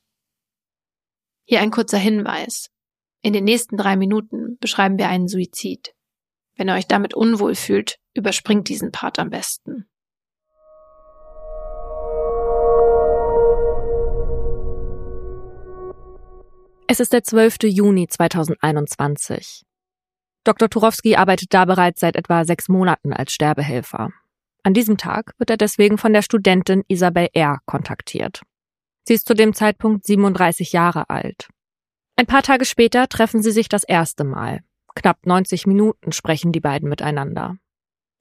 Hier 1.45 1.61
ein 1.61 1.73
kurzer 1.73 1.99
Hinweis. 1.99 2.71
In 3.23 3.33
den 3.33 3.43
nächsten 3.43 3.77
drei 3.77 3.97
Minuten 3.97 4.57
beschreiben 4.61 4.99
wir 4.99 5.09
einen 5.09 5.27
Suizid. 5.27 5.97
Wenn 6.55 6.69
ihr 6.69 6.77
euch 6.77 6.87
damit 6.87 7.13
unwohl 7.13 7.57
fühlt, 7.57 7.99
überspringt 8.15 8.69
diesen 8.69 8.93
Part 8.93 9.19
am 9.19 9.31
besten. 9.31 9.89
Es 16.87 17.01
ist 17.01 17.13
der 17.13 17.25
12. 17.25 17.65
Juni 17.65 18.07
2021. 18.07 19.65
Dr. 20.45 20.69
Turowski 20.69 21.17
arbeitet 21.17 21.55
da 21.55 21.65
bereits 21.65 22.01
seit 22.01 22.17
etwa 22.17 22.45
sechs 22.45 22.69
Monaten 22.69 23.15
als 23.15 23.33
Sterbehelfer. 23.33 24.11
An 24.63 24.75
diesem 24.75 24.99
Tag 24.99 25.33
wird 25.39 25.51
er 25.51 25.57
deswegen 25.57 25.97
von 25.99 26.13
der 26.13 26.23
Studentin 26.23 26.85
Isabel 26.89 27.29
R. 27.33 27.59
kontaktiert. 27.65 28.43
Sie 29.07 29.15
ist 29.15 29.27
zu 29.27 29.35
dem 29.35 29.55
Zeitpunkt 29.55 30.07
37 30.07 30.73
Jahre 30.73 31.09
alt. 31.09 31.49
Ein 32.17 32.27
paar 32.27 32.43
Tage 32.43 32.65
später 32.65 33.09
treffen 33.09 33.43
sie 33.43 33.51
sich 33.51 33.69
das 33.69 33.85
erste 33.85 34.25
Mal. 34.25 34.61
Knapp 34.95 35.27
90 35.27 35.67
Minuten 35.67 36.13
sprechen 36.13 36.53
die 36.53 36.61
beiden 36.61 36.89
miteinander. 36.89 37.57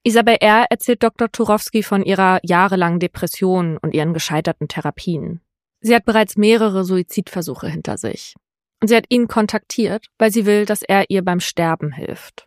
Isabel 0.03 0.37
R. 0.39 0.65
erzählt 0.69 1.03
Dr. 1.03 1.31
Turowski 1.31 1.83
von 1.83 2.03
ihrer 2.03 2.39
jahrelangen 2.43 2.99
Depression 2.99 3.77
und 3.77 3.93
ihren 3.93 4.13
gescheiterten 4.13 4.67
Therapien. 4.67 5.41
Sie 5.81 5.95
hat 5.95 6.05
bereits 6.05 6.35
mehrere 6.35 6.83
Suizidversuche 6.83 7.67
hinter 7.67 7.97
sich 7.97 8.35
und 8.83 8.89
sie 8.89 8.97
hat 8.97 9.05
ihn 9.07 9.29
kontaktiert, 9.29 10.07
weil 10.17 10.29
sie 10.29 10.45
will, 10.45 10.65
dass 10.65 10.81
er 10.81 11.09
ihr 11.09 11.23
beim 11.23 11.39
Sterben 11.39 11.93
hilft. 11.93 12.43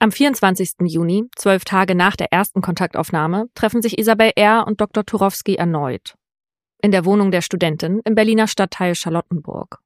Am 0.00 0.10
24. 0.10 0.80
Juni, 0.80 1.28
zwölf 1.36 1.64
Tage 1.64 1.94
nach 1.94 2.16
der 2.16 2.32
ersten 2.32 2.60
Kontaktaufnahme, 2.60 3.46
treffen 3.54 3.82
sich 3.82 4.00
Isabel 4.00 4.32
R. 4.34 4.66
und 4.66 4.80
Dr. 4.80 5.06
Turowski 5.06 5.54
erneut. 5.54 6.16
In 6.82 6.90
der 6.90 7.04
Wohnung 7.04 7.30
der 7.30 7.40
Studentin 7.40 8.00
im 8.04 8.16
Berliner 8.16 8.48
Stadtteil 8.48 8.96
Charlottenburg. 8.96 9.78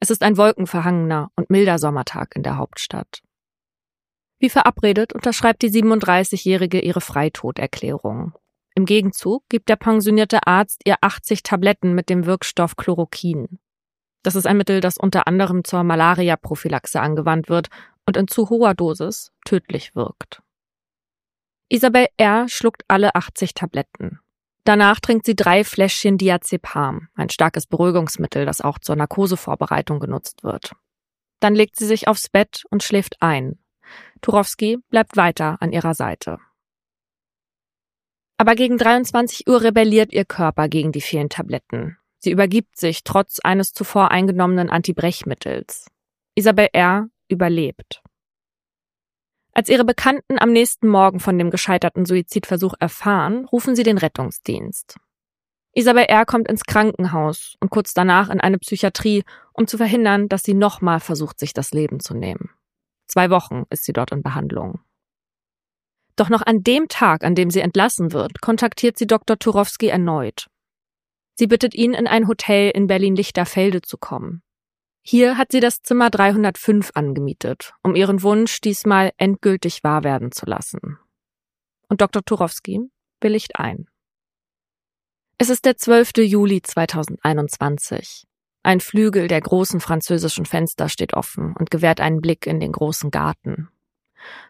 Es 0.00 0.10
ist 0.10 0.24
ein 0.24 0.36
wolkenverhangener 0.36 1.30
und 1.36 1.50
milder 1.50 1.78
Sommertag 1.78 2.34
in 2.34 2.42
der 2.42 2.56
Hauptstadt. 2.56 3.22
Wie 4.40 4.50
verabredet 4.50 5.12
unterschreibt 5.12 5.62
die 5.62 5.70
37-Jährige 5.70 6.80
ihre 6.80 7.00
Freitoderklärung. 7.00 8.32
Im 8.74 8.86
Gegenzug 8.86 9.44
gibt 9.48 9.68
der 9.68 9.76
pensionierte 9.76 10.48
Arzt 10.48 10.80
ihr 10.84 10.96
80 11.00 11.44
Tabletten 11.44 11.94
mit 11.94 12.10
dem 12.10 12.26
Wirkstoff 12.26 12.74
Chloroquin. 12.74 13.60
Das 14.24 14.34
ist 14.34 14.46
ein 14.46 14.56
Mittel, 14.56 14.80
das 14.80 14.96
unter 14.96 15.28
anderem 15.28 15.64
zur 15.64 15.84
Malaria-Prophylaxe 15.84 16.98
angewandt 17.00 17.50
wird 17.50 17.68
und 18.06 18.16
in 18.16 18.26
zu 18.26 18.48
hoher 18.48 18.74
Dosis 18.74 19.32
tödlich 19.44 19.94
wirkt. 19.94 20.42
Isabel 21.68 22.06
R. 22.16 22.48
schluckt 22.48 22.84
alle 22.88 23.14
80 23.14 23.52
Tabletten. 23.52 24.20
Danach 24.64 24.98
trinkt 24.98 25.26
sie 25.26 25.36
drei 25.36 25.62
Fläschchen 25.62 26.16
Diazepam, 26.16 27.08
ein 27.14 27.28
starkes 27.28 27.66
Beruhigungsmittel, 27.66 28.46
das 28.46 28.62
auch 28.62 28.78
zur 28.78 28.96
Narkosevorbereitung 28.96 30.00
genutzt 30.00 30.42
wird. 30.42 30.72
Dann 31.40 31.54
legt 31.54 31.76
sie 31.76 31.86
sich 31.86 32.08
aufs 32.08 32.30
Bett 32.30 32.64
und 32.70 32.82
schläft 32.82 33.16
ein. 33.20 33.58
Turowski 34.22 34.78
bleibt 34.88 35.18
weiter 35.18 35.58
an 35.60 35.72
ihrer 35.72 35.92
Seite. 35.92 36.38
Aber 38.38 38.54
gegen 38.54 38.78
23 38.78 39.46
Uhr 39.48 39.62
rebelliert 39.62 40.14
ihr 40.14 40.24
Körper 40.24 40.68
gegen 40.68 40.92
die 40.92 41.02
vielen 41.02 41.28
Tabletten. 41.28 41.98
Sie 42.24 42.30
übergibt 42.30 42.78
sich 42.78 43.04
trotz 43.04 43.38
eines 43.38 43.74
zuvor 43.74 44.10
eingenommenen 44.10 44.70
Antibrechmittels. 44.70 45.90
Isabel 46.34 46.68
R. 46.72 47.10
überlebt. 47.28 48.02
Als 49.52 49.68
ihre 49.68 49.84
Bekannten 49.84 50.38
am 50.38 50.50
nächsten 50.50 50.88
Morgen 50.88 51.20
von 51.20 51.36
dem 51.36 51.50
gescheiterten 51.50 52.06
Suizidversuch 52.06 52.72
erfahren, 52.80 53.44
rufen 53.44 53.76
sie 53.76 53.82
den 53.82 53.98
Rettungsdienst. 53.98 54.96
Isabel 55.74 56.04
R. 56.04 56.24
kommt 56.24 56.48
ins 56.48 56.64
Krankenhaus 56.64 57.56
und 57.60 57.68
kurz 57.68 57.92
danach 57.92 58.30
in 58.30 58.40
eine 58.40 58.58
Psychiatrie, 58.58 59.24
um 59.52 59.66
zu 59.66 59.76
verhindern, 59.76 60.30
dass 60.30 60.44
sie 60.44 60.54
nochmal 60.54 61.00
versucht, 61.00 61.38
sich 61.38 61.52
das 61.52 61.72
Leben 61.72 62.00
zu 62.00 62.14
nehmen. 62.14 62.48
Zwei 63.06 63.28
Wochen 63.28 63.64
ist 63.68 63.84
sie 63.84 63.92
dort 63.92 64.12
in 64.12 64.22
Behandlung. 64.22 64.80
Doch 66.16 66.30
noch 66.30 66.40
an 66.40 66.62
dem 66.62 66.88
Tag, 66.88 67.22
an 67.22 67.34
dem 67.34 67.50
sie 67.50 67.60
entlassen 67.60 68.12
wird, 68.12 68.40
kontaktiert 68.40 68.96
sie 68.96 69.06
Dr. 69.06 69.38
Turowski 69.38 69.88
erneut. 69.88 70.46
Sie 71.36 71.46
bittet 71.46 71.74
ihn, 71.74 71.94
in 71.94 72.06
ein 72.06 72.28
Hotel 72.28 72.70
in 72.70 72.86
Berlin-Lichterfelde 72.86 73.82
zu 73.82 73.98
kommen. 73.98 74.42
Hier 75.02 75.36
hat 75.36 75.52
sie 75.52 75.60
das 75.60 75.82
Zimmer 75.82 76.08
305 76.08 76.92
angemietet, 76.94 77.74
um 77.82 77.94
ihren 77.94 78.22
Wunsch 78.22 78.60
diesmal 78.60 79.12
endgültig 79.18 79.84
wahr 79.84 80.02
werden 80.04 80.32
zu 80.32 80.46
lassen. 80.46 80.98
Und 81.88 82.00
Dr. 82.00 82.24
Turowski 82.24 82.80
willigt 83.20 83.56
ein. 83.56 83.86
Es 85.36 85.50
ist 85.50 85.64
der 85.64 85.76
12. 85.76 86.12
Juli 86.18 86.62
2021. 86.62 88.24
Ein 88.62 88.80
Flügel 88.80 89.28
der 89.28 89.42
großen 89.42 89.80
französischen 89.80 90.46
Fenster 90.46 90.88
steht 90.88 91.12
offen 91.12 91.54
und 91.58 91.70
gewährt 91.70 92.00
einen 92.00 92.22
Blick 92.22 92.46
in 92.46 92.60
den 92.60 92.72
großen 92.72 93.10
Garten. 93.10 93.68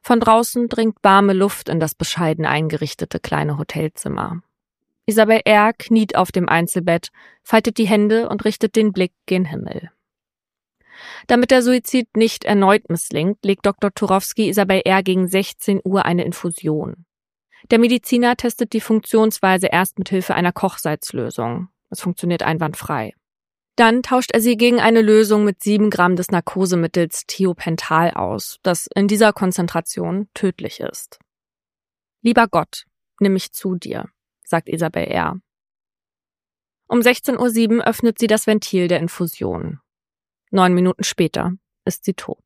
Von 0.03 0.21
draußen 0.21 0.69
dringt 0.69 0.99
warme 1.03 1.33
Luft 1.33 1.69
in 1.69 1.81
das 1.81 1.97
bescheiden 1.97 2.47
eingerichtete 2.47 3.19
kleine 3.19 3.59
Hotelzimmer. 3.59 4.43
Isabel 5.07 5.41
R. 5.45 5.73
kniet 5.75 6.17
auf 6.17 6.33
dem 6.33 6.49
Einzelbett, 6.49 7.09
faltet 7.43 7.79
die 7.79 7.87
Hände 7.87 8.29
und 8.29 8.45
richtet 8.45 8.77
den 8.77 8.93
Blick 8.93 9.13
gen 9.27 9.45
Himmel. 9.45 9.91
Damit 11.27 11.51
der 11.51 11.63
Suizid 11.63 12.17
nicht 12.17 12.45
erneut 12.45 12.89
misslingt, 12.89 13.45
legt 13.45 13.67
Dr. 13.67 13.93
Turowski 13.93 14.49
Isabel 14.49 14.83
R. 14.85 15.03
gegen 15.03 15.27
16 15.27 15.81
Uhr 15.85 16.05
eine 16.05 16.25
Infusion. 16.25 17.05
Der 17.71 17.79
Mediziner 17.79 18.37
testet 18.37 18.73
die 18.73 18.81
Funktionsweise 18.81 19.69
erst 19.69 19.99
mit 19.99 20.09
Hilfe 20.09 20.35
einer 20.35 20.53
Kochsalzlösung. 20.53 21.69
Es 21.91 22.01
funktioniert 22.01 22.43
einwandfrei. 22.43 23.15
Dann 23.77 24.03
tauscht 24.03 24.31
er 24.33 24.41
sie 24.41 24.57
gegen 24.57 24.81
eine 24.81 25.03
Lösung 25.03 25.45
mit 25.45 25.63
sieben 25.63 25.91
Gramm 25.91 26.15
des 26.15 26.31
Narkosemittels 26.31 27.25
Thiopental 27.27 28.13
aus, 28.13 28.59
das 28.63 28.89
in 28.95 29.09
dieser 29.09 29.33
Konzentration 29.33 30.29
tödlich 30.35 30.81
ist. 30.81 31.19
Lieber 32.23 32.47
Gott, 32.47 32.85
nimm 33.19 33.33
mich 33.33 33.53
zu 33.53 33.75
dir, 33.75 34.09
sagt 34.45 34.69
Isabel 34.69 35.05
R. 35.05 35.41
Um 36.87 37.01
16.07 37.01 37.79
Uhr 37.79 37.87
öffnet 37.87 38.19
sie 38.19 38.27
das 38.27 38.47
Ventil 38.47 38.89
der 38.89 39.01
Infusion. 39.01 39.81
Neun 40.51 40.75
Minuten 40.75 41.03
später 41.03 41.53
ist 41.85 42.05
sie 42.05 42.15
tot. 42.15 42.45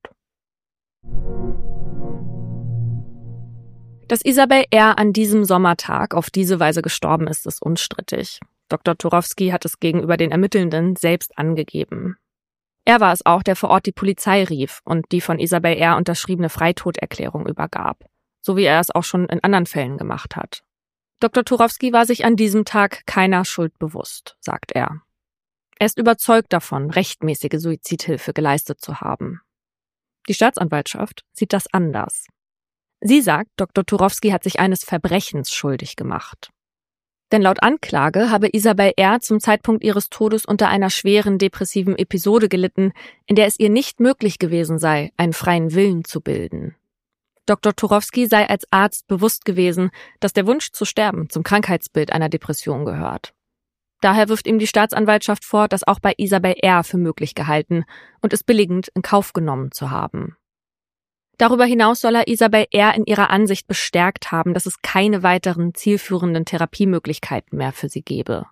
Dass 4.09 4.23
Isabel 4.23 4.65
R. 4.71 4.99
an 4.99 5.13
diesem 5.13 5.45
Sommertag 5.45 6.15
auf 6.15 6.31
diese 6.31 6.59
Weise 6.59 6.81
gestorben 6.81 7.27
ist, 7.27 7.47
ist 7.47 7.61
unstrittig. 7.61 8.41
Dr. 8.71 8.97
Turowski 8.97 9.49
hat 9.49 9.67
es 9.67 9.81
gegenüber 9.81 10.17
den 10.17 10.31
Ermittelnden 10.31 10.97
selbst 10.97 11.37
angegeben. 11.37 12.17
Er 12.87 13.01
war 13.01 13.13
es 13.13 13.27
auch, 13.27 13.43
der 13.43 13.55
vor 13.55 13.69
Ort 13.69 13.85
die 13.85 13.93
Polizei 13.93 14.45
rief 14.45 14.81
und 14.85 15.13
die 15.13 15.21
von 15.21 15.39
Isabel 15.39 15.77
R. 15.77 15.99
unterschriebene 15.99 16.49
Freitoderklärung 16.49 17.47
übergab, 17.47 18.03
so 18.41 18.57
wie 18.57 18.65
er 18.65 18.81
es 18.81 18.91
auch 18.91 19.05
schon 19.05 19.27
in 19.27 19.45
anderen 19.45 19.67
Fällen 19.67 19.99
gemacht 19.99 20.37
hat. 20.37 20.63
Dr. 21.21 21.45
Turowski 21.45 21.93
war 21.93 22.07
sich 22.07 22.25
an 22.25 22.37
diesem 22.37 22.65
Tag 22.65 23.05
keiner 23.07 23.45
Schuld 23.45 23.77
bewusst, 23.79 24.37
sagt 24.41 24.73
er. 24.73 25.03
Er 25.79 25.87
ist 25.87 25.99
überzeugt 25.99 26.53
davon, 26.53 26.91
rechtmäßige 26.91 27.61
Suizidhilfe 27.61 28.33
geleistet 28.33 28.81
zu 28.81 29.01
haben. 29.01 29.41
Die 30.29 30.35
Staatsanwaltschaft 30.35 31.25
sieht 31.33 31.53
das 31.53 31.73
anders. 31.73 32.27
Sie 33.01 33.21
sagt, 33.21 33.51
Dr. 33.57 33.85
Turowski 33.87 34.31
hat 34.31 34.43
sich 34.43 34.61
eines 34.61 34.85
Verbrechens 34.85 35.53
schuldig 35.53 35.97
gemacht. 35.97 36.51
Denn 37.31 37.43
laut 37.43 37.63
Anklage 37.63 38.31
habe 38.31 38.49
Isabel 38.53 38.93
R. 38.97 39.21
zum 39.21 39.39
Zeitpunkt 39.39 39.85
ihres 39.85 40.09
Todes 40.09 40.45
unter 40.45 40.69
einer 40.69 40.91
schweren 40.91 41.39
depressiven 41.39 41.97
Episode 41.97 42.49
gelitten, 42.49 42.93
in 43.27 43.37
der 43.37 43.47
es 43.47 43.59
ihr 43.59 43.71
nicht 43.71 44.01
möglich 44.01 44.39
gewesen 44.39 44.79
sei, 44.79 45.13
einen 45.17 45.35
freien 45.35 45.75
Willen 45.75 46.05
zu 46.05 46.21
bilden. 46.21 46.75
Dr. 47.49 47.75
Turowski 47.75 48.27
sei 48.27 48.49
als 48.49 48.65
Arzt 48.71 49.07
bewusst 49.07 49.45
gewesen, 49.45 49.91
dass 50.21 50.33
der 50.33 50.47
Wunsch 50.47 50.73
zu 50.73 50.85
sterben 50.85 51.31
zum 51.31 51.43
Krankheitsbild 51.43 52.13
einer 52.13 52.29
Depression 52.29 52.85
gehört. 52.85 53.35
Daher 54.01 54.29
wirft 54.29 54.47
ihm 54.47 54.59
die 54.59 54.67
Staatsanwaltschaft 54.67 55.45
vor, 55.45 55.67
das 55.67 55.87
auch 55.87 55.99
bei 55.99 56.15
Isabel 56.19 56.55
R. 56.63 56.85
für 56.85 56.99
möglich 56.99 57.35
gehalten 57.35 57.85
und 58.21 58.33
es 58.33 58.45
billigend 58.45 58.89
in 58.95 59.03
Kauf 59.03 59.33
genommen 59.33 59.73
zu 59.73 59.91
haben. 59.91 60.37
Darüber 61.37 61.65
hinaus 61.65 62.01
soll 62.01 62.17
er 62.17 62.29
Isabel 62.29 62.67
R. 62.73 62.95
in 62.95 63.05
ihrer 63.05 63.31
Ansicht 63.31 63.67
bestärkt 63.67 64.33
haben, 64.33 64.55
dass 64.55 64.67
es 64.67 64.83
keine 64.83 65.23
weiteren 65.23 65.75
zielführenden 65.75 66.45
Therapiemöglichkeiten 66.45 67.57
mehr 67.57 67.73
für 67.73 67.89
sie 67.89 68.03
gebe. 68.03 68.47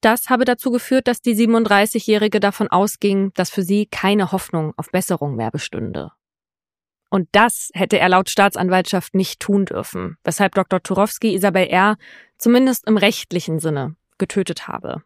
Das 0.00 0.28
habe 0.28 0.44
dazu 0.44 0.70
geführt, 0.70 1.08
dass 1.08 1.22
die 1.22 1.34
37-Jährige 1.34 2.38
davon 2.38 2.68
ausging, 2.68 3.32
dass 3.34 3.50
für 3.50 3.62
sie 3.62 3.86
keine 3.86 4.32
Hoffnung 4.32 4.74
auf 4.76 4.90
Besserung 4.90 5.34
mehr 5.34 5.50
bestünde. 5.50 6.12
Und 7.14 7.28
das 7.30 7.70
hätte 7.74 7.96
er 8.00 8.08
laut 8.08 8.28
Staatsanwaltschaft 8.28 9.14
nicht 9.14 9.38
tun 9.38 9.66
dürfen, 9.66 10.18
weshalb 10.24 10.56
Dr. 10.56 10.82
Turowski 10.82 11.32
Isabel 11.32 11.68
R. 11.68 11.96
zumindest 12.38 12.88
im 12.88 12.96
rechtlichen 12.96 13.60
Sinne 13.60 13.94
getötet 14.18 14.66
habe. 14.66 15.04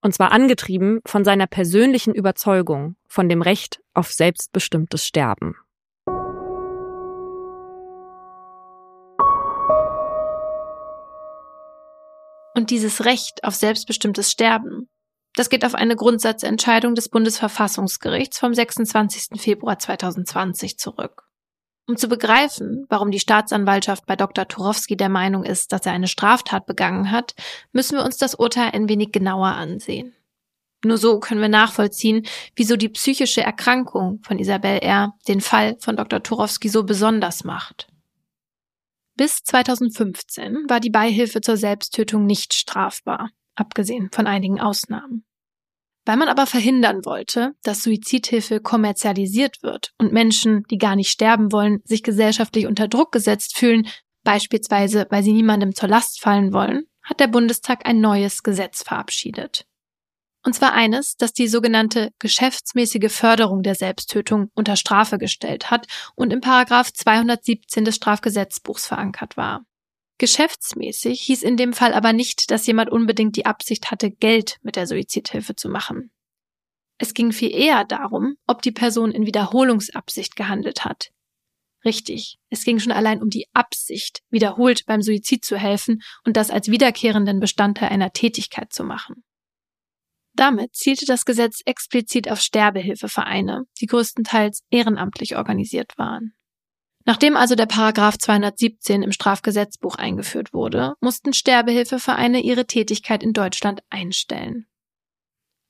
Und 0.00 0.12
zwar 0.12 0.32
angetrieben 0.32 1.02
von 1.06 1.24
seiner 1.24 1.46
persönlichen 1.46 2.16
Überzeugung 2.16 2.96
von 3.06 3.28
dem 3.28 3.42
Recht 3.42 3.80
auf 3.94 4.10
selbstbestimmtes 4.10 5.06
Sterben. 5.06 5.54
Und 12.56 12.70
dieses 12.70 13.04
Recht 13.04 13.44
auf 13.44 13.54
selbstbestimmtes 13.54 14.32
Sterben, 14.32 14.88
das 15.36 15.48
geht 15.48 15.64
auf 15.64 15.76
eine 15.76 15.94
Grundsatzentscheidung 15.94 16.96
des 16.96 17.08
Bundesverfassungsgerichts 17.08 18.36
vom 18.36 18.52
26. 18.52 19.40
Februar 19.40 19.78
2020 19.78 20.76
zurück. 20.76 21.25
Um 21.88 21.96
zu 21.96 22.08
begreifen, 22.08 22.84
warum 22.88 23.12
die 23.12 23.20
Staatsanwaltschaft 23.20 24.06
bei 24.06 24.16
Dr. 24.16 24.48
Turowski 24.48 24.96
der 24.96 25.08
Meinung 25.08 25.44
ist, 25.44 25.72
dass 25.72 25.86
er 25.86 25.92
eine 25.92 26.08
Straftat 26.08 26.66
begangen 26.66 27.12
hat, 27.12 27.34
müssen 27.72 27.96
wir 27.96 28.04
uns 28.04 28.16
das 28.16 28.34
Urteil 28.34 28.70
ein 28.72 28.88
wenig 28.88 29.12
genauer 29.12 29.48
ansehen. 29.48 30.12
Nur 30.84 30.98
so 30.98 31.20
können 31.20 31.40
wir 31.40 31.48
nachvollziehen, 31.48 32.26
wieso 32.54 32.76
die 32.76 32.88
psychische 32.88 33.42
Erkrankung 33.42 34.20
von 34.22 34.38
Isabel 34.38 34.78
R. 34.78 35.14
den 35.28 35.40
Fall 35.40 35.76
von 35.80 35.96
Dr. 35.96 36.22
Turowski 36.22 36.68
so 36.68 36.84
besonders 36.84 37.44
macht. 37.44 37.88
Bis 39.16 39.42
2015 39.44 40.68
war 40.68 40.80
die 40.80 40.90
Beihilfe 40.90 41.40
zur 41.40 41.56
Selbsttötung 41.56 42.26
nicht 42.26 42.52
strafbar, 42.52 43.30
abgesehen 43.54 44.10
von 44.12 44.26
einigen 44.26 44.60
Ausnahmen. 44.60 45.24
Weil 46.06 46.16
man 46.16 46.28
aber 46.28 46.46
verhindern 46.46 47.04
wollte, 47.04 47.54
dass 47.64 47.82
Suizidhilfe 47.82 48.60
kommerzialisiert 48.60 49.62
wird 49.62 49.92
und 49.98 50.12
Menschen, 50.12 50.62
die 50.70 50.78
gar 50.78 50.94
nicht 50.94 51.10
sterben 51.10 51.50
wollen, 51.50 51.80
sich 51.84 52.04
gesellschaftlich 52.04 52.66
unter 52.66 52.86
Druck 52.86 53.10
gesetzt 53.10 53.56
fühlen, 53.56 53.88
beispielsweise 54.22 55.06
weil 55.10 55.24
sie 55.24 55.32
niemandem 55.32 55.74
zur 55.74 55.88
Last 55.88 56.20
fallen 56.20 56.52
wollen, 56.52 56.84
hat 57.02 57.18
der 57.18 57.26
Bundestag 57.26 57.86
ein 57.86 58.00
neues 58.00 58.44
Gesetz 58.44 58.84
verabschiedet. 58.84 59.66
Und 60.44 60.54
zwar 60.54 60.74
eines, 60.74 61.16
das 61.16 61.32
die 61.32 61.48
sogenannte 61.48 62.12
geschäftsmäßige 62.20 63.12
Förderung 63.12 63.64
der 63.64 63.74
Selbsttötung 63.74 64.48
unter 64.54 64.76
Strafe 64.76 65.18
gestellt 65.18 65.72
hat 65.72 65.88
und 66.14 66.32
im 66.32 66.40
Paragraph 66.40 66.92
217 66.92 67.84
des 67.84 67.96
Strafgesetzbuchs 67.96 68.86
verankert 68.86 69.36
war. 69.36 69.64
Geschäftsmäßig 70.18 71.20
hieß 71.22 71.42
in 71.42 71.56
dem 71.56 71.72
Fall 71.72 71.92
aber 71.92 72.12
nicht, 72.12 72.50
dass 72.50 72.66
jemand 72.66 72.90
unbedingt 72.90 73.36
die 73.36 73.46
Absicht 73.46 73.90
hatte, 73.90 74.10
Geld 74.10 74.56
mit 74.62 74.76
der 74.76 74.86
Suizidhilfe 74.86 75.54
zu 75.56 75.68
machen. 75.68 76.10
Es 76.98 77.12
ging 77.12 77.32
viel 77.32 77.50
eher 77.50 77.84
darum, 77.84 78.36
ob 78.46 78.62
die 78.62 78.72
Person 78.72 79.12
in 79.12 79.26
Wiederholungsabsicht 79.26 80.34
gehandelt 80.34 80.84
hat. 80.84 81.10
Richtig, 81.84 82.38
es 82.48 82.64
ging 82.64 82.78
schon 82.78 82.92
allein 82.92 83.22
um 83.22 83.28
die 83.28 83.46
Absicht, 83.52 84.22
wiederholt 84.30 84.86
beim 84.86 85.02
Suizid 85.02 85.44
zu 85.44 85.56
helfen 85.56 86.02
und 86.24 86.36
das 86.36 86.50
als 86.50 86.68
wiederkehrenden 86.68 87.38
Bestandteil 87.38 87.90
einer 87.90 88.12
Tätigkeit 88.12 88.72
zu 88.72 88.82
machen. 88.82 89.22
Damit 90.32 90.74
zielte 90.74 91.06
das 91.06 91.24
Gesetz 91.24 91.60
explizit 91.64 92.30
auf 92.30 92.40
Sterbehilfevereine, 92.40 93.64
die 93.80 93.86
größtenteils 93.86 94.64
ehrenamtlich 94.70 95.36
organisiert 95.36 95.96
waren. 95.96 96.35
Nachdem 97.06 97.36
also 97.36 97.54
der 97.54 97.66
Paragraph 97.66 98.18
217 98.18 99.02
im 99.02 99.12
Strafgesetzbuch 99.12 99.94
eingeführt 99.94 100.52
wurde, 100.52 100.94
mussten 101.00 101.32
Sterbehilfevereine 101.32 102.40
ihre 102.40 102.66
Tätigkeit 102.66 103.22
in 103.22 103.32
Deutschland 103.32 103.80
einstellen. 103.90 104.66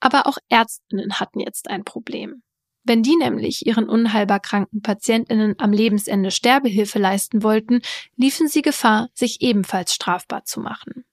Aber 0.01 0.27
auch 0.27 0.39
Ärztinnen 0.49 1.21
hatten 1.21 1.41
jetzt 1.41 1.69
ein 1.69 1.85
Problem. 1.85 2.43
Wenn 2.85 3.03
die 3.03 3.17
nämlich 3.17 3.67
ihren 3.67 3.89
unheilbar 3.89 4.41
kranken 4.41 4.81
Patientinnen 4.81 5.57
am 5.59 5.73
Lebensende 5.73 6.31
Sterbehilfe 6.31 6.99
leisten 6.99 7.43
wollten, 7.43 7.83
liefen 8.17 8.49
sie 8.49 8.63
Gefahr, 8.63 9.09
sich 9.13 9.43
ebenfalls 9.43 9.93
strafbar 9.93 10.45
zu 10.45 10.61
machen. 10.61 11.05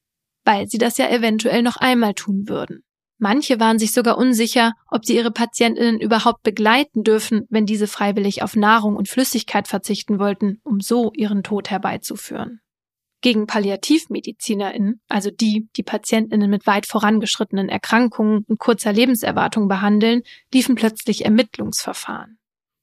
Weil 0.46 0.68
sie 0.68 0.78
das 0.78 0.98
ja 0.98 1.10
eventuell 1.10 1.64
noch 1.64 1.78
einmal 1.78 2.14
tun 2.14 2.48
würden. 2.48 2.86
Manche 3.24 3.58
waren 3.58 3.80
sich 3.80 3.94
sogar 3.94 4.18
unsicher, 4.18 4.74
ob 4.92 5.06
sie 5.06 5.16
ihre 5.16 5.32
Patientinnen 5.32 5.98
überhaupt 5.98 6.44
begleiten 6.44 7.06
dürfen, 7.06 7.48
wenn 7.50 7.66
diese 7.66 7.88
freiwillig 7.88 8.44
auf 8.44 8.58
Nahrung 8.58 8.98
und 8.98 9.08
Flüssigkeit 9.08 9.70
verzichten 9.70 10.20
wollten, 10.20 10.60
um 10.66 10.82
so 10.82 11.10
ihren 11.14 11.42
Tod 11.42 11.70
herbeizuführen. 11.70 12.60
Gegen 13.22 13.48
PalliativmedizinerInnen, 13.48 15.00
also 15.08 15.32
die, 15.32 15.70
die 15.78 15.84
PatientInnen 15.84 16.50
mit 16.50 16.68
weit 16.68 16.86
vorangeschrittenen 16.86 17.70
Erkrankungen 17.70 18.44
und 18.46 18.60
kurzer 18.60 18.92
Lebenserwartung 18.92 19.70
behandeln, 19.70 20.24
liefen 20.54 20.76
plötzlich 20.76 21.24
Ermittlungsverfahren. 21.24 22.40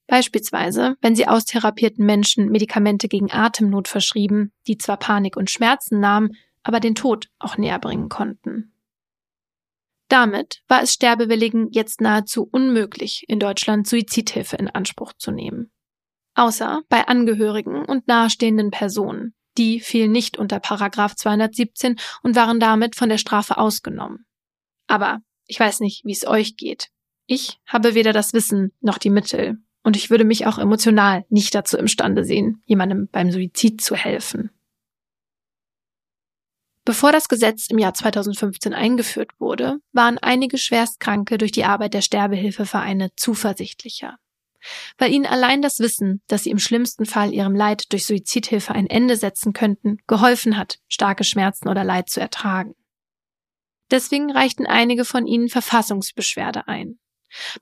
Beispielsweise, 0.07 0.97
wenn 1.03 1.15
sie 1.15 1.29
austherapierten 1.29 2.07
Menschen 2.07 2.49
Medikamente 2.49 3.09
gegen 3.09 3.31
Atemnot 3.31 3.89
verschrieben, 3.89 4.53
die 4.67 4.79
zwar 4.79 4.97
Panik 4.97 5.37
und 5.37 5.51
Schmerzen 5.51 6.01
nahmen, 6.01 6.31
aber 6.63 6.81
den 6.81 6.95
Tod 6.95 7.29
auch 7.39 7.59
näher 7.59 7.79
bringen 7.79 8.09
konnten. 8.09 8.70
Damit 10.11 10.63
war 10.67 10.83
es 10.83 10.93
Sterbewilligen 10.93 11.69
jetzt 11.71 12.01
nahezu 12.01 12.47
unmöglich, 12.51 13.25
in 13.29 13.39
Deutschland 13.39 13.87
Suizidhilfe 13.87 14.57
in 14.57 14.69
Anspruch 14.69 15.13
zu 15.13 15.31
nehmen. 15.31 15.71
Außer 16.35 16.83
bei 16.89 17.07
Angehörigen 17.07 17.85
und 17.85 18.09
nahestehenden 18.09 18.73
Personen. 18.73 19.35
Die 19.57 19.79
fielen 19.79 20.11
nicht 20.11 20.37
unter 20.37 20.59
Paragraph 20.59 21.15
217 21.15 21.97
und 22.25 22.35
waren 22.35 22.59
damit 22.59 22.97
von 22.97 23.09
der 23.09 23.19
Strafe 23.19 23.57
ausgenommen. 23.57 24.27
Aber 24.89 25.21
ich 25.47 25.61
weiß 25.61 25.79
nicht, 25.79 26.05
wie 26.05 26.13
es 26.13 26.27
euch 26.27 26.57
geht. 26.57 26.89
Ich 27.27 27.61
habe 27.65 27.95
weder 27.95 28.13
das 28.13 28.33
Wissen 28.33 28.73
noch 28.81 28.99
die 28.99 29.11
Mittel, 29.11 29.59
und 29.83 29.97
ich 29.97 30.11
würde 30.11 30.25
mich 30.25 30.47
auch 30.47 30.59
emotional 30.59 31.25
nicht 31.29 31.55
dazu 31.55 31.79
imstande 31.79 32.25
sehen, 32.25 32.63
jemandem 32.67 33.09
beim 33.11 33.31
Suizid 33.31 33.81
zu 33.81 33.95
helfen. 33.95 34.51
Bevor 36.91 37.13
das 37.13 37.29
Gesetz 37.29 37.69
im 37.69 37.79
Jahr 37.79 37.95
2015 37.95 38.75
eingeführt 38.75 39.31
wurde, 39.39 39.79
waren 39.93 40.19
einige 40.19 40.59
Schwerstkranke 40.59 41.39
durch 41.39 41.53
die 41.53 41.63
Arbeit 41.63 41.95
der 41.95 42.01
Sterbehilfevereine 42.01 43.11
zuversichtlicher. 43.15 44.19
Weil 44.99 45.13
ihnen 45.13 45.27
allein 45.27 45.63
das 45.63 45.79
Wissen, 45.79 46.21
dass 46.27 46.43
sie 46.43 46.51
im 46.51 46.59
schlimmsten 46.59 47.07
Fall 47.07 47.33
ihrem 47.33 47.55
Leid 47.55 47.93
durch 47.93 48.07
Suizidhilfe 48.07 48.75
ein 48.75 48.89
Ende 48.89 49.15
setzen 49.15 49.53
könnten, 49.53 49.99
geholfen 50.09 50.57
hat, 50.57 50.81
starke 50.89 51.23
Schmerzen 51.23 51.69
oder 51.69 51.85
Leid 51.85 52.11
zu 52.11 52.19
ertragen. 52.19 52.75
Deswegen 53.93 54.33
reichten 54.33 54.67
einige 54.67 55.05
von 55.05 55.29
ihnen 55.29 55.49
Verfassungsbeschwerde 55.49 56.67
ein. 56.67 56.99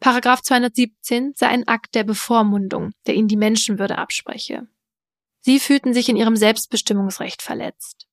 Paragraph 0.00 0.40
217 0.40 1.34
sei 1.36 1.48
ein 1.48 1.68
Akt 1.68 1.94
der 1.94 2.04
Bevormundung, 2.04 2.92
der 3.06 3.14
ihnen 3.14 3.28
die 3.28 3.36
Menschenwürde 3.36 3.98
abspreche. 3.98 4.68
Sie 5.40 5.60
fühlten 5.60 5.92
sich 5.92 6.08
in 6.08 6.16
ihrem 6.16 6.36
Selbstbestimmungsrecht 6.36 7.42
verletzt. 7.42 8.07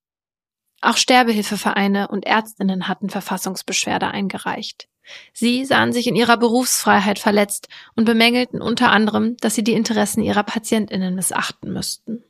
Auch 0.82 0.98
Sterbehilfevereine 0.98 2.08
und 2.08 2.26
Ärztinnen 2.26 2.88
hatten 2.88 3.10
Verfassungsbeschwerde 3.10 4.08
eingereicht. 4.08 4.88
Sie 5.34 5.66
sahen 5.66 5.94
sich 5.94 6.08
in 6.08 6.16
ihrer 6.16 6.38
Berufsfreiheit 6.38 7.20
verletzt 7.20 7.68
und 7.96 8.06
bemängelten 8.06 8.62
unter 8.62 8.92
anderem, 8.92 9.38
dass 9.38 9.56
sie 9.56 9.64
die 9.64 9.74
Interessen 9.74 10.22
ihrer 10.22 10.44
Patientinnen 10.44 11.16
missachten 11.16 11.72
müssten. 11.72 12.24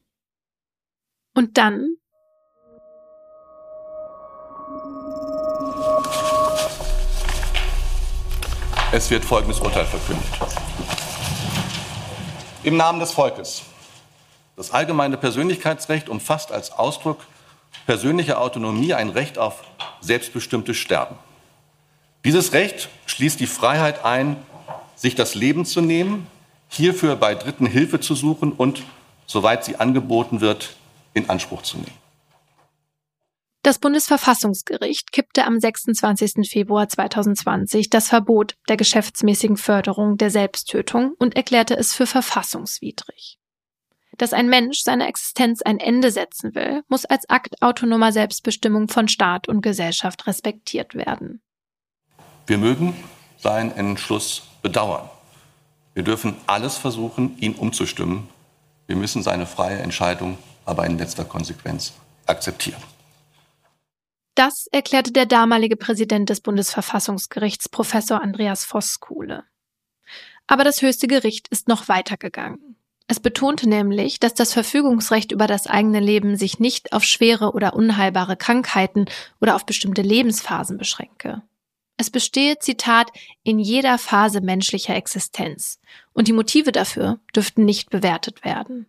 Und 1.33 1.57
dann 1.57 1.97
Es 8.91 9.09
wird 9.09 9.25
folgendes 9.25 9.59
Urteil 9.59 9.83
verkündet. 9.83 10.25
Im 12.63 12.77
Namen 12.77 13.01
des 13.01 13.11
Volkes. 13.11 13.63
Das 14.55 14.71
allgemeine 14.71 15.17
Persönlichkeitsrecht 15.17 16.07
umfasst 16.07 16.53
als 16.53 16.71
Ausdruck 16.71 17.19
persönlicher 17.85 18.41
Autonomie 18.41 18.93
ein 18.93 19.09
Recht 19.09 19.37
auf 19.37 19.63
selbstbestimmtes 20.01 20.77
Sterben. 20.77 21.15
Dieses 22.23 22.53
Recht 22.53 22.89
schließt 23.05 23.39
die 23.39 23.47
Freiheit 23.47 24.03
ein, 24.03 24.37
sich 24.95 25.15
das 25.15 25.35
Leben 25.35 25.65
zu 25.65 25.81
nehmen, 25.81 26.27
hierfür 26.69 27.15
bei 27.15 27.35
Dritten 27.35 27.65
Hilfe 27.65 27.99
zu 27.99 28.15
suchen 28.15 28.51
und, 28.51 28.83
soweit 29.27 29.63
sie 29.63 29.75
angeboten 29.77 30.41
wird, 30.41 30.75
in 31.13 31.29
Anspruch 31.29 31.61
zu 31.61 31.77
nehmen. 31.77 32.05
Das 33.65 33.79
Bundesverfassungsgericht 33.79 35.11
kippte 35.11 35.43
am 35.45 35.59
26. 35.59 36.47
Februar 36.47 36.87
2020 36.87 37.89
das 37.89 38.09
Verbot 38.09 38.55
der 38.69 38.77
geschäftsmäßigen 38.77 39.57
Förderung 39.57 40.17
der 40.17 40.29
Selbsttötung 40.29 41.15
und 41.17 41.35
erklärte 41.35 41.75
es 41.75 41.91
für 41.91 42.05
verfassungswidrig. 42.05 43.39
Dass 44.17 44.33
ein 44.33 44.49
Mensch 44.49 44.79
seiner 44.79 45.07
Existenz 45.07 45.61
ein 45.61 45.79
Ende 45.79 46.11
setzen 46.11 46.55
will, 46.55 46.83
muss 46.87 47.05
als 47.05 47.29
Akt 47.29 47.61
autonomer 47.61 48.11
Selbstbestimmung 48.11 48.87
von 48.87 49.07
Staat 49.07 49.47
und 49.47 49.61
Gesellschaft 49.61 50.27
respektiert 50.27 50.95
werden. 50.95 51.41
Wir 52.47 52.57
mögen 52.57 52.95
seinen 53.37 53.71
Entschluss 53.71 54.43
bedauern. 54.61 55.09
Wir 55.93 56.03
dürfen 56.03 56.35
alles 56.47 56.77
versuchen, 56.77 57.37
ihn 57.39 57.55
umzustimmen. 57.55 58.27
Wir 58.87 58.95
müssen 58.95 59.23
seine 59.23 59.45
freie 59.45 59.79
Entscheidung 59.79 60.37
aber 60.65 60.85
in 60.85 60.97
letzter 60.97 61.25
Konsequenz 61.25 61.93
akzeptieren. 62.25 62.81
Das 64.33 64.67
erklärte 64.67 65.13
der 65.13 65.25
damalige 65.25 65.77
Präsident 65.77 66.29
des 66.29 66.41
Bundesverfassungsgerichts, 66.41 67.69
Professor 67.69 68.21
Andreas 68.21 68.65
Voskuhle. 68.65 69.45
Aber 70.47 70.63
das 70.63 70.81
höchste 70.81 71.07
Gericht 71.07 71.47
ist 71.47 71.67
noch 71.67 71.87
weitergegangen. 71.87 72.75
Es 73.07 73.19
betonte 73.19 73.69
nämlich, 73.69 74.19
dass 74.19 74.33
das 74.33 74.53
Verfügungsrecht 74.53 75.31
über 75.31 75.45
das 75.45 75.67
eigene 75.67 75.99
Leben 75.99 76.37
sich 76.37 76.59
nicht 76.59 76.91
auf 76.91 77.03
schwere 77.03 77.51
oder 77.51 77.75
unheilbare 77.75 78.35
Krankheiten 78.35 79.05
oder 79.39 79.55
auf 79.55 79.65
bestimmte 79.65 80.01
Lebensphasen 80.01 80.77
beschränke. 80.77 81.43
Es 81.97 82.09
bestehe, 82.09 82.57
Zitat, 82.57 83.11
in 83.43 83.59
jeder 83.59 83.97
Phase 83.97 84.41
menschlicher 84.41 84.95
Existenz, 84.95 85.79
und 86.13 86.27
die 86.27 86.33
Motive 86.33 86.71
dafür 86.71 87.19
dürften 87.35 87.63
nicht 87.63 87.89
bewertet 87.89 88.43
werden. 88.43 88.87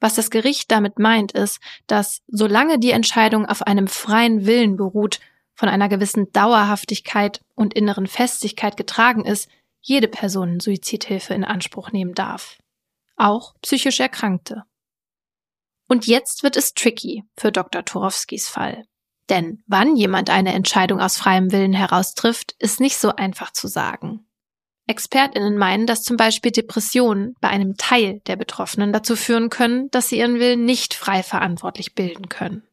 Was 0.00 0.16
das 0.16 0.30
Gericht 0.30 0.70
damit 0.72 0.98
meint, 0.98 1.30
ist, 1.32 1.60
dass 1.86 2.22
solange 2.26 2.80
die 2.80 2.90
Entscheidung 2.90 3.46
auf 3.46 3.62
einem 3.62 3.86
freien 3.86 4.46
Willen 4.46 4.76
beruht, 4.76 5.20
von 5.54 5.68
einer 5.68 5.88
gewissen 5.88 6.32
Dauerhaftigkeit 6.32 7.40
und 7.54 7.72
inneren 7.72 8.08
Festigkeit 8.08 8.76
getragen 8.76 9.24
ist, 9.24 9.48
jede 9.80 10.08
Person 10.08 10.58
Suizidhilfe 10.60 11.34
in 11.34 11.44
Anspruch 11.44 11.92
nehmen 11.92 12.14
darf 12.14 12.58
auch 13.16 13.54
psychisch 13.62 14.00
Erkrankte. 14.00 14.64
Und 15.88 16.06
jetzt 16.06 16.42
wird 16.42 16.56
es 16.56 16.74
tricky 16.74 17.24
für 17.36 17.52
Dr. 17.52 17.84
Turowskis 17.84 18.48
Fall. 18.48 18.84
Denn 19.28 19.62
wann 19.66 19.96
jemand 19.96 20.30
eine 20.30 20.52
Entscheidung 20.52 21.00
aus 21.00 21.16
freiem 21.16 21.52
Willen 21.52 21.72
heraustrifft, 21.72 22.54
ist 22.58 22.80
nicht 22.80 22.96
so 22.96 23.14
einfach 23.14 23.52
zu 23.52 23.68
sagen. 23.68 24.26
ExpertInnen 24.86 25.56
meinen, 25.56 25.86
dass 25.86 26.02
zum 26.02 26.16
Beispiel 26.16 26.50
Depressionen 26.50 27.34
bei 27.40 27.48
einem 27.48 27.76
Teil 27.76 28.20
der 28.26 28.36
Betroffenen 28.36 28.92
dazu 28.92 29.16
führen 29.16 29.48
können, 29.48 29.90
dass 29.90 30.08
sie 30.08 30.18
ihren 30.18 30.38
Willen 30.38 30.64
nicht 30.64 30.94
frei 30.94 31.22
verantwortlich 31.22 31.94
bilden 31.94 32.28
können. 32.28 32.66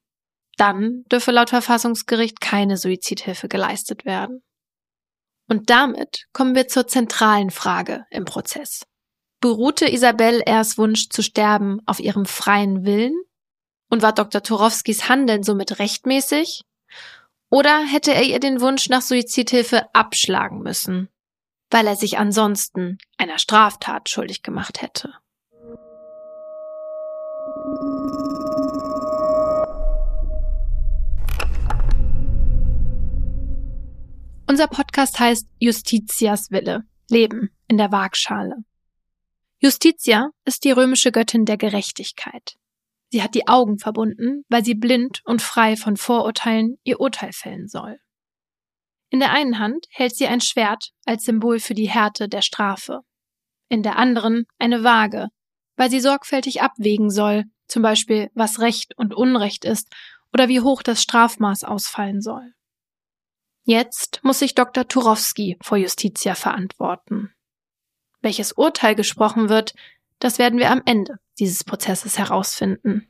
Dann 0.58 1.04
dürfe 1.12 1.32
laut 1.32 1.50
Verfassungsgericht 1.50 2.42
keine 2.42 2.78
Suizidhilfe 2.78 3.48
geleistet 3.48 4.06
werden. 4.06 4.44
Und 5.48 5.70
damit 5.70 6.28
kommen 6.34 6.56
wir 6.56 6.68
zur 6.68 6.88
zentralen 6.88 7.52
Frage 7.52 8.06
im 8.10 8.26
Prozess. 8.26 8.86
Beruhte 9.42 9.90
Isabel 9.90 10.42
Ers 10.46 10.78
Wunsch 10.78 11.08
zu 11.08 11.24
sterben 11.24 11.80
auf 11.86 12.02
ihrem 12.02 12.26
freien 12.26 12.84
Willen? 12.86 13.18
Und 13.90 14.02
war 14.02 14.12
Dr. 14.12 14.44
Turowskis 14.44 15.08
Handeln 15.08 15.44
somit 15.44 15.80
rechtmäßig? 15.80 16.66
Oder 17.50 17.80
hätte 17.86 18.14
er 18.14 18.24
ihr 18.24 18.40
den 18.40 18.60
Wunsch 18.60 18.90
nach 18.90 19.02
Suizidhilfe 19.02 19.96
abschlagen 19.96 20.60
müssen, 20.60 21.08
weil 21.72 21.88
er 21.88 21.96
sich 21.96 22.18
ansonsten 22.18 22.98
einer 23.18 23.40
Straftat 23.40 24.10
schuldig 24.10 24.44
gemacht 24.44 24.82
hätte? 24.82 25.14
Unser 34.48 34.68
Podcast 34.68 35.20
heißt 35.20 35.48
Justitias 35.60 36.52
Wille, 36.52 36.84
Leben 37.10 37.52
in 37.68 37.78
der 37.78 37.92
Waagschale. 37.92 38.58
Justitia 39.62 40.30
ist 40.46 40.64
die 40.64 40.72
römische 40.72 41.12
Göttin 41.12 41.44
der 41.44 41.58
Gerechtigkeit. 41.58 42.56
Sie 43.12 43.22
hat 43.22 43.36
die 43.36 43.48
Augen 43.48 43.78
verbunden, 43.78 44.46
weil 44.48 44.64
sie 44.64 44.76
blind 44.76 45.22
und 45.26 45.42
frei 45.42 45.76
von 45.76 45.98
Vorurteilen 45.98 46.78
ihr 46.84 47.02
Urteil 47.02 47.34
fällen 47.34 47.68
soll. 47.68 47.98
In 49.10 49.20
der 49.20 49.32
einen 49.32 49.60
Hand 49.60 49.88
hält 49.90 50.16
sie 50.16 50.28
ein 50.28 50.40
Schwert 50.40 50.92
als 51.06 51.26
Symbol 51.26 51.60
für 51.60 51.74
die 51.74 51.90
Härte 51.90 52.30
der 52.30 52.42
Strafe, 52.42 53.02
in 53.68 53.84
der 53.84 53.98
anderen 53.98 54.46
eine 54.60 54.84
Waage, 54.84 55.28
weil 55.76 55.90
sie 55.90 56.00
sorgfältig 56.00 56.62
abwägen 56.62 57.10
soll, 57.10 57.44
zum 57.68 57.82
Beispiel 57.82 58.30
was 58.34 58.60
Recht 58.60 58.98
und 58.98 59.14
Unrecht 59.14 59.66
ist 59.66 59.94
oder 60.32 60.48
wie 60.48 60.62
hoch 60.62 60.84
das 60.84 61.02
Strafmaß 61.02 61.66
ausfallen 61.66 62.22
soll. 62.22 62.54
Jetzt 63.64 64.22
muss 64.24 64.40
sich 64.40 64.56
Dr. 64.56 64.88
Turowski 64.88 65.58
vor 65.62 65.78
Justitia 65.78 66.36
verantworten. 66.36 67.34
Welches 68.22 68.52
Urteil 68.52 68.96
gesprochen 68.96 69.50
wird, 69.50 69.74
das 70.20 70.40
werden 70.40 70.60
wir 70.60 70.72
am 70.72 70.82
Ende 70.86 71.20
dieses 71.40 71.64
Prozesses 71.64 72.18
herausfinden. 72.18 73.10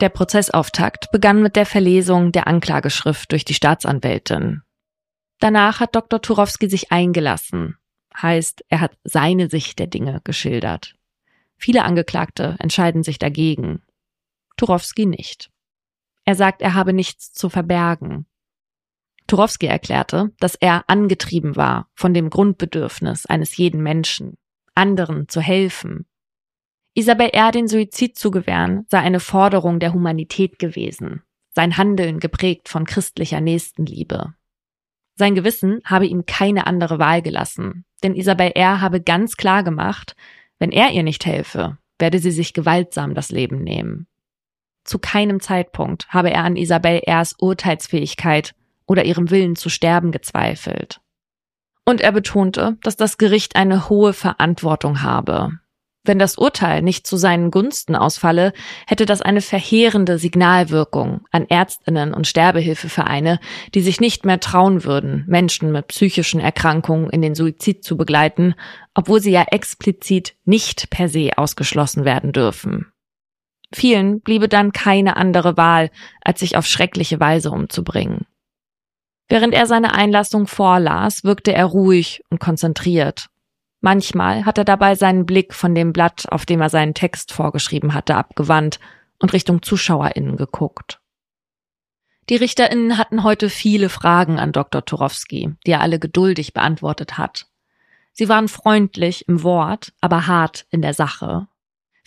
Der 0.00 0.10
Prozessauftakt 0.10 1.10
begann 1.10 1.42
mit 1.42 1.56
der 1.56 1.66
Verlesung 1.66 2.30
der 2.30 2.46
Anklageschrift 2.46 3.32
durch 3.32 3.44
die 3.44 3.54
Staatsanwältin. 3.54 4.62
Danach 5.40 5.80
hat 5.80 5.96
Dr. 5.96 6.22
Turowski 6.22 6.68
sich 6.68 6.92
eingelassen. 6.92 7.78
Heißt, 8.20 8.64
er 8.68 8.80
hat 8.80 8.96
seine 9.02 9.48
Sicht 9.48 9.78
der 9.78 9.88
Dinge 9.88 10.20
geschildert. 10.22 10.94
Viele 11.56 11.82
Angeklagte 11.82 12.56
entscheiden 12.60 13.02
sich 13.02 13.18
dagegen. 13.18 13.82
Turowski 14.56 15.06
nicht. 15.06 15.50
Er 16.28 16.34
sagt, 16.34 16.60
er 16.60 16.74
habe 16.74 16.92
nichts 16.92 17.32
zu 17.32 17.48
verbergen. 17.48 18.26
Turowski 19.28 19.64
erklärte, 19.64 20.30
dass 20.40 20.56
er 20.56 20.84
angetrieben 20.86 21.56
war 21.56 21.88
von 21.94 22.12
dem 22.12 22.28
Grundbedürfnis 22.28 23.24
eines 23.24 23.56
jeden 23.56 23.82
Menschen, 23.82 24.36
anderen 24.74 25.30
zu 25.30 25.40
helfen. 25.40 26.04
Isabel 26.92 27.30
R. 27.32 27.50
den 27.50 27.66
Suizid 27.66 28.18
zu 28.18 28.30
gewähren, 28.30 28.84
sei 28.90 28.98
eine 28.98 29.20
Forderung 29.20 29.80
der 29.80 29.94
Humanität 29.94 30.58
gewesen, 30.58 31.22
sein 31.54 31.78
Handeln 31.78 32.20
geprägt 32.20 32.68
von 32.68 32.84
christlicher 32.84 33.40
Nächstenliebe. 33.40 34.34
Sein 35.14 35.34
Gewissen 35.34 35.80
habe 35.86 36.04
ihm 36.04 36.26
keine 36.26 36.66
andere 36.66 36.98
Wahl 36.98 37.22
gelassen, 37.22 37.86
denn 38.02 38.14
Isabel 38.14 38.52
R. 38.54 38.82
habe 38.82 39.00
ganz 39.00 39.38
klar 39.38 39.64
gemacht, 39.64 40.14
wenn 40.58 40.72
er 40.72 40.90
ihr 40.90 41.04
nicht 41.04 41.24
helfe, 41.24 41.78
werde 41.98 42.18
sie 42.18 42.32
sich 42.32 42.52
gewaltsam 42.52 43.14
das 43.14 43.30
Leben 43.30 43.64
nehmen. 43.64 44.08
Zu 44.88 44.98
keinem 44.98 45.40
Zeitpunkt 45.40 46.08
habe 46.08 46.30
er 46.30 46.44
an 46.44 46.56
Isabel 46.56 47.02
R.'s 47.04 47.34
Urteilsfähigkeit 47.38 48.54
oder 48.86 49.04
ihrem 49.04 49.30
Willen 49.30 49.54
zu 49.54 49.68
sterben 49.68 50.12
gezweifelt. 50.12 51.02
Und 51.84 52.00
er 52.00 52.10
betonte, 52.10 52.78
dass 52.82 52.96
das 52.96 53.18
Gericht 53.18 53.54
eine 53.54 53.90
hohe 53.90 54.14
Verantwortung 54.14 55.02
habe. 55.02 55.50
Wenn 56.04 56.18
das 56.18 56.38
Urteil 56.38 56.80
nicht 56.80 57.06
zu 57.06 57.18
seinen 57.18 57.50
Gunsten 57.50 57.96
ausfalle, 57.96 58.54
hätte 58.86 59.04
das 59.04 59.20
eine 59.20 59.42
verheerende 59.42 60.18
Signalwirkung 60.18 61.20
an 61.32 61.44
Ärztinnen 61.46 62.14
und 62.14 62.26
Sterbehilfevereine, 62.26 63.40
die 63.74 63.82
sich 63.82 64.00
nicht 64.00 64.24
mehr 64.24 64.40
trauen 64.40 64.84
würden, 64.84 65.26
Menschen 65.28 65.70
mit 65.70 65.88
psychischen 65.88 66.40
Erkrankungen 66.40 67.10
in 67.10 67.20
den 67.20 67.34
Suizid 67.34 67.84
zu 67.84 67.98
begleiten, 67.98 68.54
obwohl 68.94 69.20
sie 69.20 69.32
ja 69.32 69.42
explizit 69.50 70.34
nicht 70.46 70.88
per 70.88 71.10
se 71.10 71.32
ausgeschlossen 71.36 72.06
werden 72.06 72.32
dürfen. 72.32 72.90
Vielen 73.72 74.20
bliebe 74.20 74.48
dann 74.48 74.72
keine 74.72 75.16
andere 75.16 75.56
Wahl, 75.56 75.90
als 76.22 76.40
sich 76.40 76.56
auf 76.56 76.66
schreckliche 76.66 77.20
Weise 77.20 77.50
umzubringen. 77.50 78.26
Während 79.28 79.52
er 79.52 79.66
seine 79.66 79.92
Einlassung 79.92 80.46
vorlas, 80.46 81.22
wirkte 81.22 81.52
er 81.52 81.66
ruhig 81.66 82.22
und 82.30 82.40
konzentriert. 82.40 83.28
Manchmal 83.80 84.44
hat 84.46 84.58
er 84.58 84.64
dabei 84.64 84.94
seinen 84.94 85.26
Blick 85.26 85.54
von 85.54 85.74
dem 85.74 85.92
Blatt, 85.92 86.24
auf 86.30 86.46
dem 86.46 86.60
er 86.60 86.70
seinen 86.70 86.94
Text 86.94 87.32
vorgeschrieben 87.32 87.94
hatte, 87.94 88.16
abgewandt 88.16 88.80
und 89.18 89.32
Richtung 89.32 89.62
ZuschauerInnen 89.62 90.36
geguckt. 90.36 91.00
Die 92.28 92.36
RichterInnen 92.36 92.98
hatten 92.98 93.22
heute 93.22 93.48
viele 93.48 93.88
Fragen 93.88 94.38
an 94.38 94.52
Dr. 94.52 94.84
Turowski, 94.84 95.54
die 95.66 95.70
er 95.70 95.80
alle 95.80 95.98
geduldig 95.98 96.52
beantwortet 96.52 97.18
hat. 97.18 97.46
Sie 98.12 98.28
waren 98.28 98.48
freundlich 98.48 99.28
im 99.28 99.42
Wort, 99.42 99.92
aber 100.00 100.26
hart 100.26 100.66
in 100.70 100.82
der 100.82 100.92
Sache. 100.92 101.46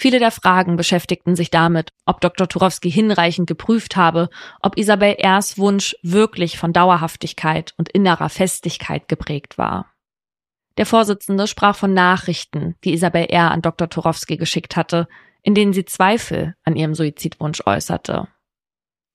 Viele 0.02 0.18
der 0.18 0.32
Fragen 0.32 0.78
beschäftigten 0.78 1.36
sich 1.36 1.52
damit, 1.52 1.94
ob 2.08 2.22
Dr. 2.22 2.50
Turowski 2.50 2.90
hinreichend 2.92 3.46
geprüft 3.46 3.96
habe, 3.96 4.32
ob 4.60 4.76
Isabel 4.76 5.14
R.'s 5.20 5.60
Wunsch 5.60 5.96
wirklich 6.02 6.58
von 6.58 6.74
Dauerhaftigkeit 6.74 7.76
und 7.78 7.88
innerer 7.90 8.30
Festigkeit 8.30 9.08
geprägt 9.08 9.60
war. 9.60 9.94
Der 10.78 10.88
Vorsitzende 10.88 11.46
sprach 11.46 11.76
von 11.76 11.94
Nachrichten, 11.94 12.74
die 12.84 12.94
Isabel 12.94 13.26
R. 13.26 13.52
an 13.52 13.62
Dr. 13.62 13.92
Turowski 13.92 14.38
geschickt 14.38 14.76
hatte, 14.76 15.08
in 15.44 15.54
denen 15.54 15.72
sie 15.72 15.86
Zweifel 15.86 16.56
an 16.64 16.76
ihrem 16.76 16.96
Suizidwunsch 16.96 17.62
äußerte. 17.68 18.28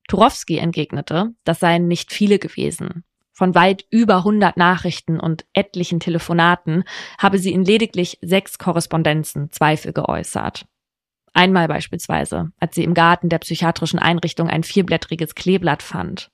Turowski 0.06 0.58
entgegnete, 0.58 1.34
das 1.42 1.58
seien 1.58 1.88
nicht 1.88 2.12
viele 2.12 2.38
gewesen. 2.38 3.02
Von 3.32 3.56
weit 3.56 3.84
über 3.90 4.18
100 4.18 4.56
Nachrichten 4.56 5.18
und 5.18 5.46
etlichen 5.52 5.98
Telefonaten 5.98 6.84
habe 7.18 7.40
sie 7.40 7.52
in 7.52 7.64
lediglich 7.64 8.20
sechs 8.22 8.58
Korrespondenzen 8.58 9.50
Zweifel 9.50 9.92
geäußert. 9.92 10.64
Einmal 11.36 11.68
beispielsweise, 11.68 12.50
als 12.58 12.74
sie 12.74 12.82
im 12.82 12.94
Garten 12.94 13.28
der 13.28 13.40
psychiatrischen 13.40 13.98
Einrichtung 13.98 14.48
ein 14.48 14.62
vierblättriges 14.62 15.34
Kleeblatt 15.34 15.82
fand. 15.82 16.30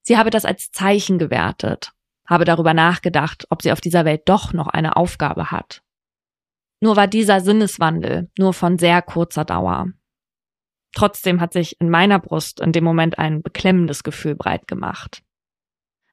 Sie 0.00 0.16
habe 0.16 0.30
das 0.30 0.46
als 0.46 0.70
Zeichen 0.70 1.18
gewertet, 1.18 1.92
habe 2.26 2.46
darüber 2.46 2.72
nachgedacht, 2.72 3.46
ob 3.50 3.60
sie 3.60 3.72
auf 3.72 3.82
dieser 3.82 4.06
Welt 4.06 4.22
doch 4.24 4.54
noch 4.54 4.68
eine 4.68 4.96
Aufgabe 4.96 5.50
hat. 5.50 5.82
Nur 6.80 6.96
war 6.96 7.08
dieser 7.08 7.42
Sinneswandel 7.42 8.30
nur 8.38 8.54
von 8.54 8.78
sehr 8.78 9.02
kurzer 9.02 9.44
Dauer. 9.44 9.88
Trotzdem 10.94 11.42
hat 11.42 11.52
sich 11.52 11.78
in 11.78 11.90
meiner 11.90 12.18
Brust 12.18 12.58
in 12.60 12.72
dem 12.72 12.84
Moment 12.84 13.18
ein 13.18 13.42
beklemmendes 13.42 14.02
Gefühl 14.02 14.34
breit 14.34 14.66
gemacht. 14.66 15.22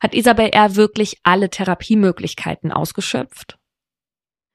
Hat 0.02 0.14
Isabel 0.14 0.50
R. 0.50 0.76
wirklich 0.76 1.22
alle 1.24 1.50
Therapiemöglichkeiten 1.50 2.74
ausgeschöpft? 2.74 3.59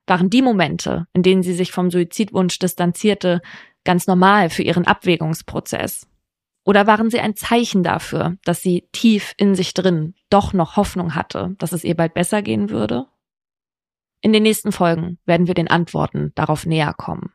Waren 0.06 0.30
die 0.30 0.42
Momente, 0.42 1.06
in 1.12 1.22
denen 1.22 1.42
sie 1.42 1.54
sich 1.54 1.72
vom 1.72 1.90
Suizidwunsch 1.90 2.58
distanzierte, 2.58 3.40
ganz 3.84 4.06
normal 4.06 4.50
für 4.50 4.62
ihren 4.62 4.86
Abwägungsprozess? 4.86 6.06
Oder 6.64 6.86
waren 6.86 7.10
sie 7.10 7.20
ein 7.20 7.36
Zeichen 7.36 7.82
dafür, 7.82 8.36
dass 8.44 8.62
sie 8.62 8.88
tief 8.92 9.34
in 9.36 9.54
sich 9.54 9.74
drin 9.74 10.14
doch 10.30 10.52
noch 10.52 10.76
Hoffnung 10.76 11.14
hatte, 11.14 11.54
dass 11.58 11.72
es 11.72 11.84
ihr 11.84 11.94
bald 11.94 12.14
besser 12.14 12.40
gehen 12.42 12.70
würde? 12.70 13.06
In 14.22 14.32
den 14.32 14.42
nächsten 14.42 14.72
Folgen 14.72 15.18
werden 15.26 15.46
wir 15.46 15.54
den 15.54 15.68
Antworten 15.68 16.32
darauf 16.34 16.64
näher 16.64 16.94
kommen. 16.94 17.32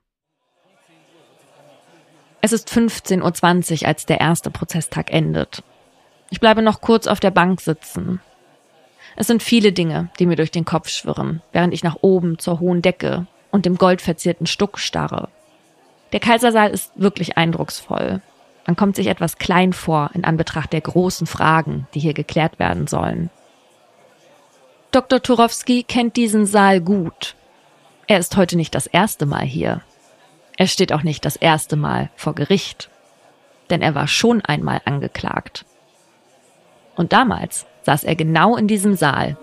Es 2.41 2.53
ist 2.53 2.69
15.20 2.69 3.81
Uhr, 3.81 3.87
als 3.87 4.05
der 4.05 4.19
erste 4.19 4.49
Prozesstag 4.49 5.13
endet. 5.13 5.63
Ich 6.31 6.39
bleibe 6.39 6.61
noch 6.61 6.81
kurz 6.81 7.05
auf 7.05 7.19
der 7.19 7.31
Bank 7.31 7.61
sitzen, 7.61 8.21
es 9.15 9.27
sind 9.27 9.43
viele 9.43 9.71
Dinge, 9.71 10.09
die 10.19 10.25
mir 10.25 10.35
durch 10.35 10.51
den 10.51 10.65
Kopf 10.65 10.89
schwirren, 10.89 11.41
während 11.51 11.73
ich 11.73 11.83
nach 11.83 11.97
oben 12.01 12.39
zur 12.39 12.59
hohen 12.59 12.81
Decke 12.81 13.27
und 13.51 13.65
dem 13.65 13.77
goldverzierten 13.77 14.47
Stuck 14.47 14.79
starre. 14.79 15.29
Der 16.11 16.19
Kaisersaal 16.19 16.71
ist 16.71 16.91
wirklich 16.95 17.37
eindrucksvoll. 17.37 18.21
Man 18.65 18.75
kommt 18.75 18.95
sich 18.95 19.07
etwas 19.07 19.37
klein 19.37 19.73
vor 19.73 20.11
in 20.13 20.25
Anbetracht 20.25 20.73
der 20.73 20.81
großen 20.81 21.27
Fragen, 21.27 21.87
die 21.93 21.99
hier 21.99 22.13
geklärt 22.13 22.59
werden 22.59 22.87
sollen. 22.87 23.29
Dr. 24.91 25.21
Turowski 25.21 25.83
kennt 25.83 26.17
diesen 26.17 26.45
Saal 26.45 26.81
gut. 26.81 27.35
Er 28.07 28.17
ist 28.17 28.37
heute 28.37 28.55
nicht 28.55 28.73
das 28.73 28.87
erste 28.87 29.27
Mal 29.27 29.43
hier. 29.43 29.81
Er 30.57 30.67
steht 30.67 30.93
auch 30.93 31.03
nicht 31.03 31.25
das 31.25 31.35
erste 31.35 31.75
Mal 31.75 32.09
vor 32.15 32.33
Gericht. 32.33 32.89
Denn 33.69 33.83
er 33.83 33.93
war 33.93 34.07
schon 34.07 34.43
einmal 34.43 34.81
angeklagt. 34.85 35.63
Und 36.95 37.13
damals 37.13 37.67
saß 37.83 38.03
er 38.03 38.15
genau 38.15 38.55
in 38.55 38.67
diesem 38.67 38.95
Saal, 38.95 39.37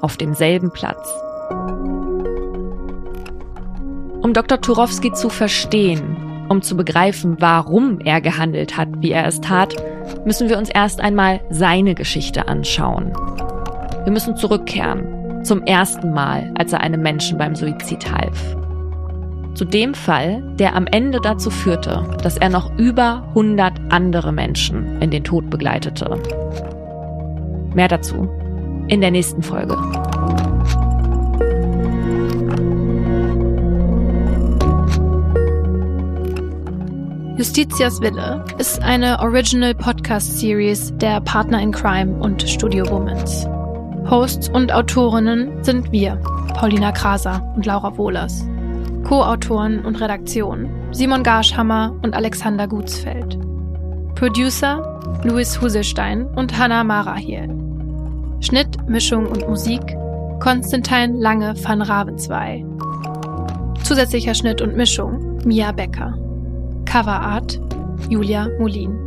auf 0.00 0.16
demselben 0.16 0.70
Platz. 0.72 1.08
Um 4.22 4.32
Dr. 4.32 4.60
Turowski 4.60 5.12
zu 5.12 5.28
verstehen, 5.28 6.16
um 6.48 6.62
zu 6.62 6.76
begreifen, 6.76 7.36
warum 7.40 8.00
er 8.00 8.20
gehandelt 8.20 8.76
hat, 8.76 8.88
wie 8.98 9.12
er 9.12 9.26
es 9.26 9.40
tat, 9.40 9.74
müssen 10.24 10.48
wir 10.48 10.58
uns 10.58 10.68
erst 10.68 11.00
einmal 11.00 11.40
seine 11.50 11.94
Geschichte 11.94 12.48
anschauen. 12.48 13.12
Wir 14.04 14.12
müssen 14.12 14.36
zurückkehren 14.36 15.44
zum 15.44 15.62
ersten 15.64 16.12
Mal, 16.12 16.52
als 16.56 16.72
er 16.72 16.80
einem 16.80 17.02
Menschen 17.02 17.38
beim 17.38 17.54
Suizid 17.54 18.12
half. 18.12 18.56
Zu 19.54 19.64
dem 19.64 19.94
Fall, 19.94 20.42
der 20.58 20.74
am 20.74 20.86
Ende 20.86 21.20
dazu 21.20 21.50
führte, 21.50 22.04
dass 22.22 22.36
er 22.36 22.48
noch 22.48 22.76
über 22.78 23.24
100 23.30 23.72
andere 23.90 24.32
Menschen 24.32 25.00
in 25.02 25.10
den 25.10 25.24
Tod 25.24 25.50
begleitete. 25.50 26.18
Mehr 27.74 27.88
dazu 27.88 28.28
in 28.88 29.00
der 29.00 29.10
nächsten 29.10 29.42
Folge. 29.42 29.76
Justitias 37.36 38.00
Wille 38.00 38.44
ist 38.58 38.82
eine 38.82 39.18
Original 39.18 39.74
Podcast 39.74 40.38
Series 40.38 40.92
der 40.98 41.20
Partner 41.20 41.60
in 41.60 41.72
Crime 41.72 42.18
und 42.20 42.42
Studio 42.48 42.88
Womans. 42.88 43.46
Hosts 44.08 44.48
und 44.50 44.70
Autorinnen 44.72 45.64
sind 45.64 45.90
wir, 45.90 46.16
Paulina 46.54 46.92
Kraser 46.92 47.42
und 47.56 47.66
Laura 47.66 47.96
Wohlers. 47.96 48.46
Co-Autoren 49.04 49.84
und 49.84 50.00
Redaktion 50.00 50.70
Simon 50.92 51.22
Garschhammer 51.22 51.96
und 52.02 52.14
Alexander 52.14 52.68
Gutsfeld. 52.68 53.38
Producer 54.14 55.00
Louis 55.24 55.60
Huselstein 55.60 56.26
und 56.26 56.58
Hannah 56.58 56.84
Marahiel. 56.84 57.61
Schnitt, 58.42 58.88
Mischung 58.88 59.26
und 59.26 59.48
Musik 59.48 59.80
Konstantin 60.40 61.20
Lange 61.20 61.54
van 61.62 61.80
Ravenzwey. 61.80 62.66
Zusätzlicher 63.84 64.34
Schnitt 64.34 64.60
und 64.60 64.76
Mischung 64.76 65.38
Mia 65.44 65.72
Becker. 65.72 66.18
Coverart 66.84 67.60
Julia 68.10 68.48
Molin. 68.58 68.98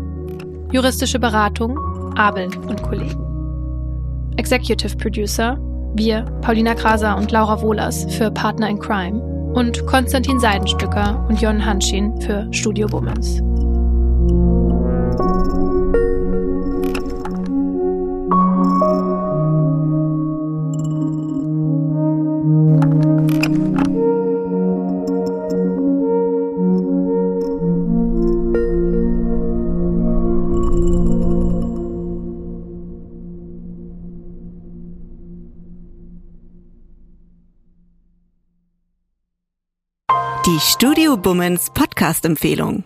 Juristische 0.71 1.19
Beratung 1.19 1.77
Abel 2.17 2.47
und 2.67 2.81
Kollegen. 2.81 3.21
Executive 4.37 4.95
Producer 4.97 5.59
wir, 5.97 6.23
Paulina 6.41 6.75
Kraser 6.75 7.15
und 7.15 7.31
Laura 7.31 7.61
Wohlers 7.61 8.05
für 8.15 8.29
Partner 8.29 8.69
in 8.69 8.79
Crime 8.79 9.21
und 9.53 9.85
Konstantin 9.85 10.41
Seidenstücker 10.41 11.25
und 11.29 11.41
Jon 11.41 11.65
Hanschin 11.65 12.19
für 12.19 12.47
Studio 12.51 12.91
Womans. 12.91 13.41
Die 18.77 19.14
Studio 40.67 41.15
Bummens 41.15 41.69
Podcast-Empfehlung. 41.75 42.85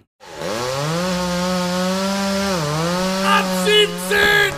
Ab 3.26 3.46
17! 3.64 4.54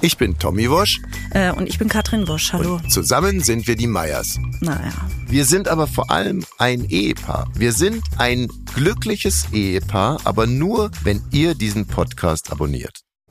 Ich 0.00 0.16
bin 0.16 0.38
Tommy 0.38 0.70
Wosch. 0.70 1.02
Äh, 1.32 1.52
und 1.52 1.68
ich 1.68 1.78
bin 1.78 1.90
Katrin 1.90 2.26
Wosch. 2.28 2.54
Hallo. 2.54 2.76
Und 2.76 2.90
zusammen 2.90 3.42
sind 3.42 3.66
wir 3.66 3.76
die 3.76 3.86
Meyers. 3.86 4.38
Naja. 4.62 4.94
Wir 5.26 5.44
sind 5.44 5.68
aber 5.68 5.86
vor 5.86 6.10
allem 6.10 6.42
ein 6.56 6.86
Ehepaar. 6.86 7.46
Wir 7.52 7.74
sind 7.74 8.02
ein 8.16 8.48
glückliches 8.74 9.48
Ehepaar, 9.52 10.18
aber 10.24 10.46
nur, 10.46 10.90
wenn 11.02 11.22
ihr 11.30 11.54
diesen 11.54 11.86
Podcast 11.86 12.50
abonniert. 12.50 13.05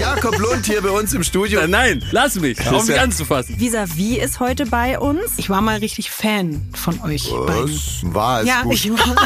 Jakob 0.00 0.38
Lund 0.38 0.66
hier 0.66 0.80
bei 0.82 0.90
uns 0.90 1.12
im 1.14 1.22
Studio. 1.24 1.60
Äh, 1.60 1.68
nein, 1.68 2.04
lass 2.12 2.36
mich. 2.36 2.58
Hör 2.64 2.76
auf 2.76 2.86
mich 2.86 2.98
anzufassen. 3.00 3.56
Vis-à-vis 3.58 4.18
ist 4.22 4.40
heute 4.40 4.66
bei 4.66 4.98
uns. 4.98 5.32
Ich 5.38 5.50
war 5.50 5.60
mal 5.60 5.78
richtig 5.78 6.10
Fan 6.10 6.62
von 6.74 7.00
euch 7.02 7.30
beiden. 7.30 7.72
Was 7.74 8.14
war 8.14 8.40
es 8.42 8.48
Ja, 8.48 8.62
gut. 8.62 8.74
ich 8.74 8.90
war. 8.92 9.16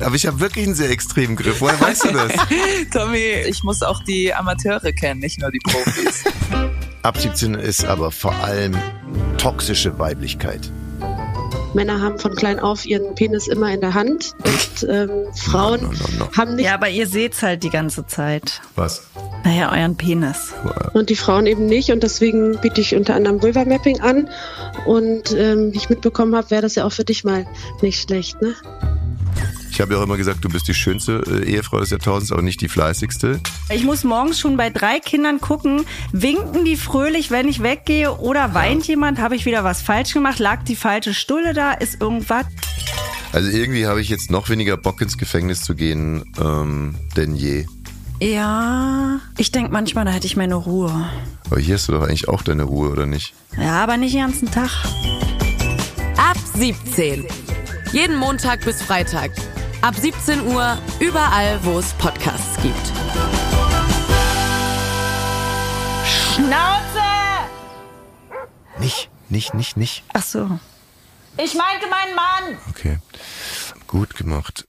Aber 0.00 0.14
ich 0.16 0.26
habe 0.26 0.40
wirklich 0.40 0.66
einen 0.66 0.74
sehr 0.74 0.90
extremen 0.90 1.36
Griff. 1.36 1.60
Woher 1.60 1.80
weißt 1.80 2.04
du 2.06 2.12
das? 2.12 2.32
Tommy, 2.92 3.18
ich 3.46 3.62
muss 3.62 3.82
auch 3.82 4.02
die 4.02 4.34
Amateure 4.34 4.92
kennen, 4.92 5.20
nicht 5.20 5.40
nur 5.40 5.50
die 5.50 5.60
Profis. 5.60 6.24
Ab 7.02 7.16
17 7.18 7.54
ist 7.54 7.84
aber 7.84 8.10
vor 8.10 8.34
allem 8.42 8.76
toxische 9.38 9.98
Weiblichkeit. 9.98 10.70
Männer 11.74 12.00
haben 12.00 12.18
von 12.18 12.34
klein 12.34 12.58
auf 12.58 12.86
ihren 12.86 13.14
Penis 13.14 13.46
immer 13.46 13.70
in 13.72 13.80
der 13.80 13.94
Hand 13.94 14.34
und 14.42 14.88
ähm, 14.88 15.10
Frauen 15.34 15.82
No, 15.82 15.88
no, 15.88 16.24
no. 16.24 16.28
haben 16.36 16.56
nicht 16.56 16.64
Ja, 16.64 16.74
aber 16.74 16.88
ihr 16.88 17.06
seht's 17.06 17.42
halt 17.42 17.62
die 17.62 17.70
ganze 17.70 18.06
Zeit. 18.06 18.62
Was? 18.74 19.02
Naja, 19.48 19.72
euren 19.72 19.96
Penis. 19.96 20.52
und 20.92 21.08
die 21.08 21.16
Frauen 21.16 21.46
eben 21.46 21.64
nicht 21.64 21.90
und 21.90 22.02
deswegen 22.02 22.60
biete 22.60 22.82
ich 22.82 22.94
unter 22.94 23.14
anderem 23.14 23.40
Vulva 23.42 23.64
Mapping 23.64 23.98
an 24.00 24.28
und 24.84 25.32
ähm, 25.32 25.72
wie 25.72 25.78
ich 25.78 25.88
mitbekommen 25.88 26.36
habe, 26.36 26.50
wäre 26.50 26.60
das 26.60 26.74
ja 26.74 26.84
auch 26.84 26.92
für 26.92 27.06
dich 27.06 27.24
mal 27.24 27.46
nicht 27.80 28.02
schlecht, 28.02 28.42
ne? 28.42 28.54
Ich 29.70 29.80
habe 29.80 29.94
ja 29.94 30.00
auch 30.00 30.02
immer 30.02 30.18
gesagt, 30.18 30.44
du 30.44 30.50
bist 30.50 30.68
die 30.68 30.74
schönste 30.74 31.22
äh, 31.26 31.50
Ehefrau 31.50 31.80
des 31.80 31.88
Jahrtausends, 31.88 32.30
aber 32.30 32.42
nicht 32.42 32.60
die 32.60 32.68
fleißigste. 32.68 33.40
Ich 33.70 33.84
muss 33.84 34.04
morgens 34.04 34.38
schon 34.38 34.58
bei 34.58 34.68
drei 34.68 35.00
Kindern 35.00 35.40
gucken, 35.40 35.86
winken 36.12 36.66
die 36.66 36.76
fröhlich, 36.76 37.30
wenn 37.30 37.48
ich 37.48 37.62
weggehe 37.62 38.18
oder 38.18 38.52
weint 38.52 38.86
jemand, 38.86 39.18
habe 39.18 39.34
ich 39.34 39.46
wieder 39.46 39.64
was 39.64 39.80
falsch 39.80 40.12
gemacht, 40.12 40.40
lag 40.40 40.62
die 40.64 40.76
falsche 40.76 41.14
Stulle 41.14 41.54
da, 41.54 41.72
ist 41.72 42.02
irgendwas. 42.02 42.44
Also 43.32 43.48
irgendwie 43.48 43.86
habe 43.86 44.02
ich 44.02 44.10
jetzt 44.10 44.30
noch 44.30 44.50
weniger 44.50 44.76
Bock 44.76 45.00
ins 45.00 45.16
Gefängnis 45.16 45.62
zu 45.62 45.74
gehen 45.74 46.24
ähm, 46.38 46.96
denn 47.16 47.34
je. 47.34 47.64
Ja, 48.20 49.20
ich 49.36 49.52
denke 49.52 49.70
manchmal, 49.70 50.04
da 50.04 50.10
hätte 50.10 50.26
ich 50.26 50.36
meine 50.36 50.56
Ruhe. 50.56 51.08
Aber 51.46 51.60
hier 51.60 51.76
hast 51.76 51.88
du 51.88 51.92
doch 51.92 52.02
eigentlich 52.02 52.28
auch 52.28 52.42
deine 52.42 52.64
Ruhe, 52.64 52.90
oder 52.90 53.06
nicht? 53.06 53.32
Ja, 53.56 53.82
aber 53.82 53.96
nicht 53.96 54.14
den 54.14 54.22
ganzen 54.22 54.50
Tag. 54.50 54.70
Ab 56.16 56.36
17. 56.54 57.26
Jeden 57.92 58.16
Montag 58.16 58.64
bis 58.64 58.82
Freitag. 58.82 59.30
Ab 59.82 59.94
17 59.94 60.48
Uhr 60.48 60.76
überall, 60.98 61.60
wo 61.62 61.78
es 61.78 61.92
Podcasts 61.94 62.60
gibt. 62.60 62.86
Schnauze! 66.04 66.98
Nicht, 68.80 69.10
nicht, 69.28 69.54
nicht, 69.54 69.76
nicht. 69.76 70.04
Ach 70.12 70.22
so. 70.22 70.58
Ich 71.36 71.54
meinte 71.54 71.86
meinen 71.88 72.14
Mann! 72.16 72.58
Okay. 72.70 72.98
Gut 73.86 74.16
gemacht. 74.16 74.68